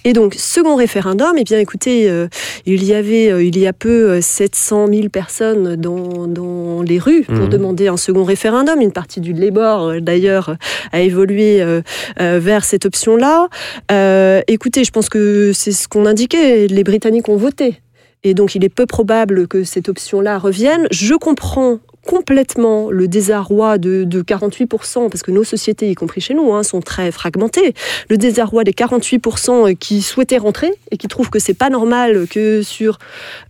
[0.05, 2.29] Et donc second référendum, eh bien écoutez, euh,
[2.66, 6.99] il y avait euh, il y a peu euh, 700 000 personnes dans, dans les
[6.99, 7.49] rues pour Mhm.
[7.49, 8.81] demander un second référendum.
[8.81, 10.57] Une partie du Labour euh, d'ailleurs
[10.93, 11.81] a évolué euh,
[12.21, 13.49] euh, vers cette option-là.
[13.91, 16.66] Euh, écoutez, je pense que c'est ce qu'on indiquait.
[16.66, 17.81] Les Britanniques ont voté.
[18.23, 20.87] Et donc, il est peu probable que cette option-là revienne.
[20.91, 26.34] Je comprends complètement le désarroi de, de 48%, parce que nos sociétés, y compris chez
[26.34, 27.74] nous, hein, sont très fragmentées.
[28.09, 32.62] Le désarroi des 48% qui souhaitaient rentrer et qui trouvent que c'est pas normal que
[32.62, 32.98] sur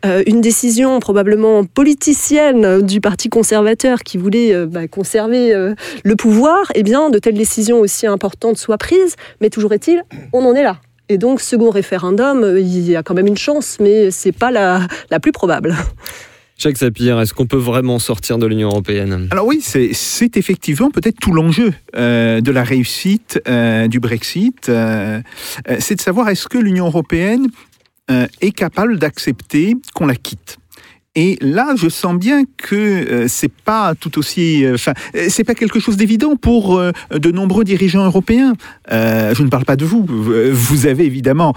[0.05, 5.74] euh, une décision probablement politicienne du Parti conservateur qui voulait euh, bah, conserver euh,
[6.05, 9.16] le pouvoir, eh bien, de telles décisions aussi importantes soient prises.
[9.40, 10.78] Mais toujours est-il, on en est là.
[11.09, 14.86] Et donc, second référendum, il y a quand même une chance, mais c'est pas la,
[15.11, 15.74] la plus probable.
[16.61, 19.29] Jacques Sapir, est-ce qu'on peut vraiment sortir de l'Union européenne?
[19.31, 24.69] Alors oui, c'est- effectivement peut-être tout l'enjeu euh, de la réussite euh, du Brexit.
[24.69, 25.23] euh,
[25.79, 27.47] c'est de savoir est-ce que l'Union européenne
[28.41, 30.59] est capable d'accepter qu'on la quitte.
[31.15, 35.55] Et là, je sens bien que euh, c'est pas tout aussi, enfin, euh, c'est pas
[35.55, 38.53] quelque chose d'évident pour de nombreux dirigeants européens.
[38.91, 40.05] Je ne parle pas de vous.
[40.07, 41.55] Vous avez évidemment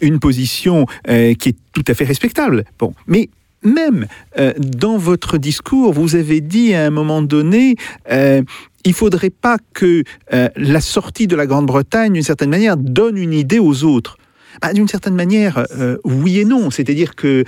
[0.00, 2.64] une position qui est tout à fait respectable.
[2.78, 3.28] Bon, mais
[3.62, 4.06] même
[4.38, 7.76] euh, dans votre discours, vous avez dit à un moment donné,
[8.10, 8.42] euh,
[8.84, 13.32] il faudrait pas que euh, la sortie de la Grande-Bretagne, d'une certaine manière, donne une
[13.32, 14.18] idée aux autres.
[14.62, 15.66] Bah, d'une certaine manière,
[16.02, 16.70] oui et non.
[16.70, 17.44] C'est-à-dire que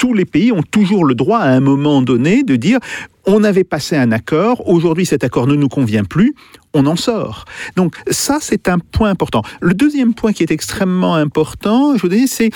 [0.00, 2.80] tous les pays ont toujours le droit, à un moment donné, de dire
[3.26, 6.34] on avait passé un accord, aujourd'hui cet accord ne nous convient plus,
[6.74, 7.44] on en sort.
[7.76, 9.42] Donc ça, c'est un point important.
[9.60, 12.50] Le deuxième point qui est extrêmement important, je vous dis, c'est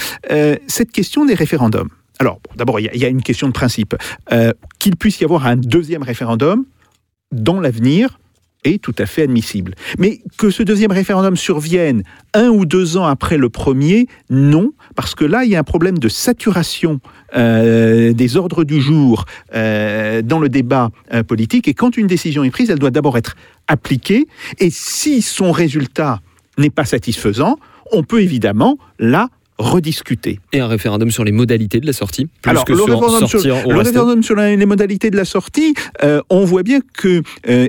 [0.66, 1.90] cette question des référendums.
[2.20, 3.94] Alors, d'abord, il y, a- une question de principe.
[4.32, 6.64] Euh, Qu'il puisse y avoir un deuxième référendum
[7.32, 8.18] dans l'avenir
[8.64, 9.74] est tout à fait admissible.
[9.98, 12.02] Mais que ce deuxième référendum survienne
[12.32, 15.64] un ou deux ans après le premier, non, parce que là, il y a un
[15.64, 17.00] problème de saturation
[17.36, 20.90] euh, des ordres du jour euh, dans le débat
[21.26, 21.68] politique.
[21.68, 23.36] Et quand une décision est prise, elle doit d'abord être
[23.68, 24.26] appliquée.
[24.60, 26.20] Et si son résultat
[26.56, 27.58] n'est pas satisfaisant,
[27.92, 29.28] on peut évidemment, là,
[29.58, 30.40] rediscuté.
[30.52, 33.28] Et un référendum sur les modalités de la sortie, plus Alors, que le sur référendum
[33.28, 37.22] sur, le référendum sur la- les modalités de la sortie, euh, on voit bien que
[37.48, 37.66] euh,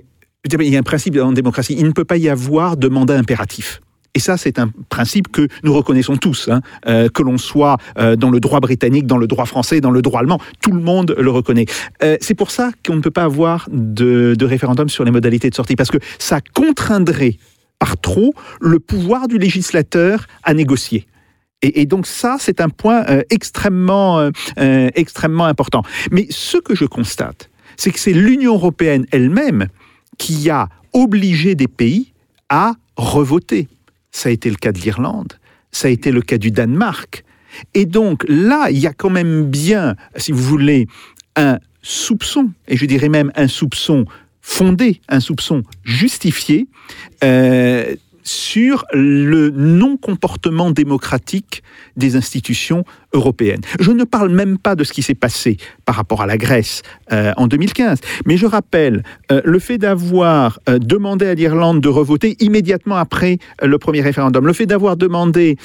[0.48, 3.16] il y a un principe en démocratie, il ne peut pas y avoir de mandat
[3.18, 3.82] impératif.
[4.14, 8.16] Et ça, c'est un principe que nous reconnaissons tous, hein, euh, que l'on soit euh,
[8.16, 11.14] dans le droit britannique, dans le droit français, dans le droit allemand, tout le monde
[11.20, 11.66] le reconnaît.
[12.02, 15.50] Euh, c'est pour ça qu'on ne peut pas avoir de, de référendum sur les modalités
[15.50, 17.38] de sortie, parce que ça contraindrait
[17.78, 21.08] par trop le pouvoir du législateur à négocier.
[21.62, 24.30] Et, donc ça, c'est un point euh, extrêmement, euh,
[24.60, 25.84] euh, extrêmement important.
[26.12, 29.68] Mais ce que je constate, c'est que c'est l'Union européenne elle-même
[30.18, 32.14] qui a obligé des pays
[32.50, 33.68] à revoter.
[34.12, 35.34] Ça a été le cas de l'Irlande,
[35.72, 37.24] ça a été le cas du Danemark.
[37.74, 40.88] Et donc là, il y a quand même bien, si vous voulez,
[41.36, 44.06] un soupçon, et je dirais même un soupçon
[44.42, 46.68] fondé, un soupçon justifié,
[48.26, 51.64] sur le non-comportement démocratique
[51.96, 53.62] des institutions européennes.
[53.80, 56.82] Je ne parle même pas de ce qui s'est passé par rapport à la Grèce
[57.14, 61.88] euh, en 2015, mais je rappelle euh, le fait d'avoir euh, demandé à l'Irlande de
[61.88, 65.58] revoter immédiatement après euh, le premier référendum, le fait d'avoir demandé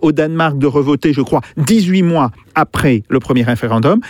[0.00, 4.00] au Danemark de revoter, je crois, 18 mois après le premier référendum,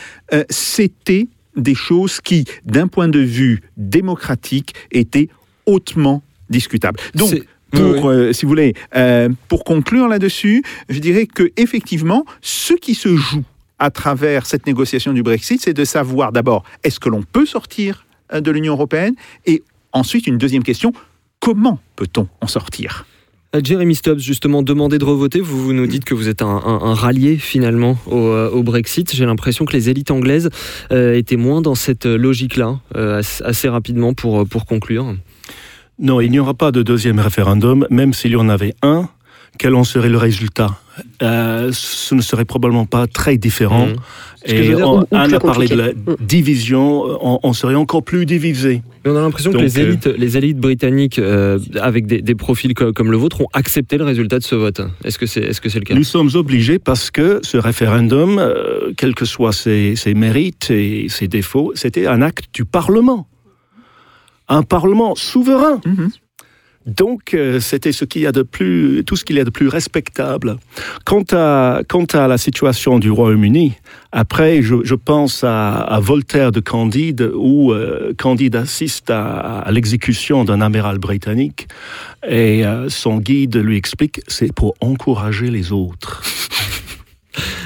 [0.48, 5.28] c'était des choses qui, d'un point de vue démocratique, étaient
[5.66, 7.00] hautement discutables.
[7.14, 7.34] Donc,
[7.76, 12.74] pour, Oui, euh, si vous voulez, euh, pour conclure là-dessus, je dirais que effectivement, ce
[12.74, 13.44] qui se joue
[13.78, 18.06] à travers cette négociation du Brexit, c'est de savoir d'abord est-ce que l'on peut sortir
[18.32, 19.14] euh, de l'Union européenne?
[19.46, 19.62] Et
[19.92, 20.92] ensuite une deuxième question
[21.40, 23.06] comment peut-on en sortir?
[23.62, 25.40] Jeremy Stubbs, justement, demandé de revoter.
[25.40, 29.14] Vous, vous nous dites que vous êtes un, un- un rallié finalement au, au Brexit.
[29.14, 30.50] J'ai l'impression que les élites anglaises
[30.92, 35.14] euh, étaient moins dans cette logique-là, euh, assez, rapidement pour, pour conclure.
[35.98, 39.08] Non, il n'y aura pas de deuxième référendum, même s'il y en avait un.
[39.58, 40.78] Quel en serait le résultat?
[41.22, 43.88] Euh, Ce ne serait probablement pas très différent.
[44.44, 46.10] Ce que je Et veux dire, on, ou- ou Anne a parlé de la compliqué.
[46.22, 46.26] Mm.
[46.26, 48.82] division, on, on serait encore plus divisé.
[49.04, 52.74] Mais on a l'impression que euh, élites, les élites britanniques, euh, avec des, des profils
[52.74, 54.82] co- comme le vôtre, ont accepté le résultat de ce vote.
[55.04, 55.94] Est-ce que c'est est -ce c'est le cas?
[55.94, 61.06] Nous sommes obligés parce que ce référendum, euh, quels que soient ses, ses mérites et
[61.08, 63.26] ses défauts, c'était un acte du Parlement.
[64.48, 65.80] Un Parlement souverain.
[65.84, 66.10] Mhm.
[66.86, 69.50] Donc, euh, c'était ce qu'il y a de plus, tout ce qu'il y a de
[69.50, 70.56] plus respectable.
[71.04, 73.72] Quant à, quant à la situation du Royaume-Uni,
[74.12, 79.72] après, je, je pense à, à Voltaire de Candide, où euh, Candide assiste à, à
[79.72, 81.66] l'exécution d'un amiral britannique,
[82.26, 86.22] et euh, son guide lui explique c'est pour encourager les autres.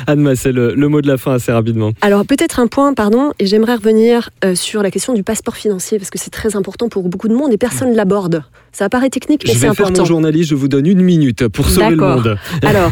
[0.07, 1.93] Anne Massel, le, le mot de la fin assez rapidement.
[2.01, 5.99] Alors peut-être un point, pardon, et j'aimerais revenir euh, sur la question du passeport financier,
[5.99, 8.43] parce que c'est très important pour beaucoup de monde et personne ne l'aborde.
[8.73, 10.03] Ça apparaît technique, mais Je c'est vais faire important.
[10.03, 12.39] mon journaliste, je vous donne une minute pour sauver le monde.
[12.63, 12.91] Alors,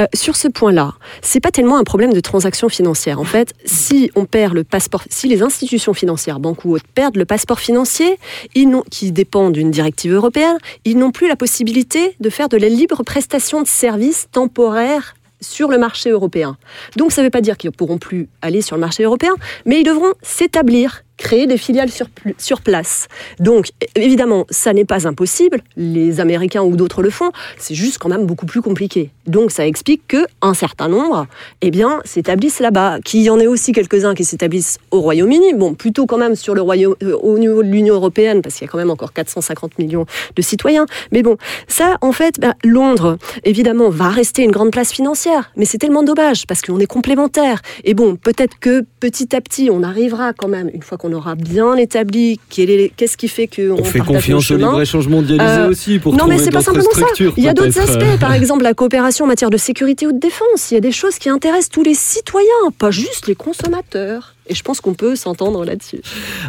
[0.00, 3.20] euh, sur ce point-là, c'est pas tellement un problème de transaction financière.
[3.20, 7.16] En fait, si on perd le passeport, si les institutions financières, banques ou autres, perdent
[7.16, 8.18] le passeport financier,
[8.54, 12.68] ils qui dépend d'une directive européenne, ils n'ont plus la possibilité de faire de la
[12.68, 16.56] libre prestation de services temporaires sur le marché européen.
[16.96, 19.34] Donc ça ne veut pas dire qu'ils ne pourront plus aller sur le marché européen,
[19.66, 23.06] mais ils devront s'établir, créer des filiales sur, pl- sur place.
[23.38, 28.08] Donc évidemment, ça n'est pas impossible, les Américains ou d'autres le font, c'est juste quand
[28.08, 29.10] même beaucoup plus compliqué.
[29.26, 31.26] Donc ça explique qu'un certain nombre
[31.60, 35.74] eh bien, s'établissent là-bas, qu'il y en ait aussi quelques-uns qui s'établissent au Royaume-Uni, bon,
[35.74, 38.68] plutôt quand même sur le Royaume, euh, au niveau de l'Union européenne, parce qu'il y
[38.68, 40.86] a quand même encore 450 millions de citoyens.
[41.12, 41.36] Mais bon,
[41.68, 46.02] ça, en fait, ben, Londres, évidemment, va rester une grande place financière, mais c'est tellement
[46.02, 47.60] dommage, parce qu'on est complémentaires.
[47.84, 51.34] Et bon, peut-être que petit à petit, on arrivera quand même, une fois qu'on aura
[51.34, 54.68] bien établi qu'est-ce qui fait qu'on On fait confiance au chemin.
[54.68, 57.06] libre-échange mondialisé Euh, aussi pour non, mais c'est pas simplement ça.
[57.36, 60.18] Il y a d'autres aspects, par exemple la coopération en matière de sécurité ou de
[60.18, 60.70] défense.
[60.70, 62.46] Il y a des choses qui intéressent tous les citoyens,
[62.78, 64.34] pas juste les consommateurs.
[64.50, 66.00] Et je pense qu'on peut s'entendre là-dessus.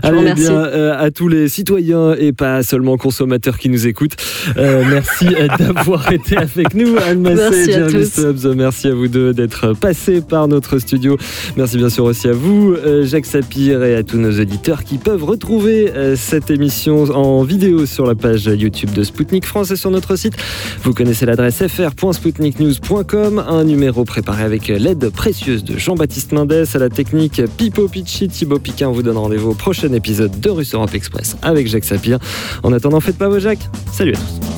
[0.02, 4.16] Allez bien euh, à tous les citoyens et pas seulement consommateurs qui nous écoutent.
[4.58, 8.06] Euh, merci euh, d'avoir été avec nous, Anne Massé et Jeremy.
[8.08, 8.56] Stubbs.
[8.56, 11.16] Merci à vous deux d'être passés par notre studio.
[11.58, 15.24] Merci bien sûr aussi à vous, Jacques Sapir, et à tous nos auditeurs qui peuvent
[15.24, 20.16] retrouver cette émission en vidéo sur la page YouTube de Spoutnik France et sur notre
[20.16, 20.34] site.
[20.82, 23.44] Vous connaissez l'adresse fr.spoutniknews.com.
[23.48, 28.30] Un numéro préparé avec l'aide précieuse de Jean-Baptiste Mendes à la technique Pipo Picci.
[28.30, 32.20] Thibaut Piquin vous donne rendez-vous au prochain épisode de Russe Europe Express avec Jacques Sapir.
[32.64, 33.68] En attendant, faites pas vos Jacques.
[33.92, 34.52] Salut à tous.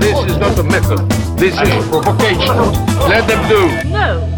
[0.00, 1.08] This is not a method.
[1.38, 2.56] This is a provocation.
[3.08, 3.88] Let them do.
[3.90, 4.37] No.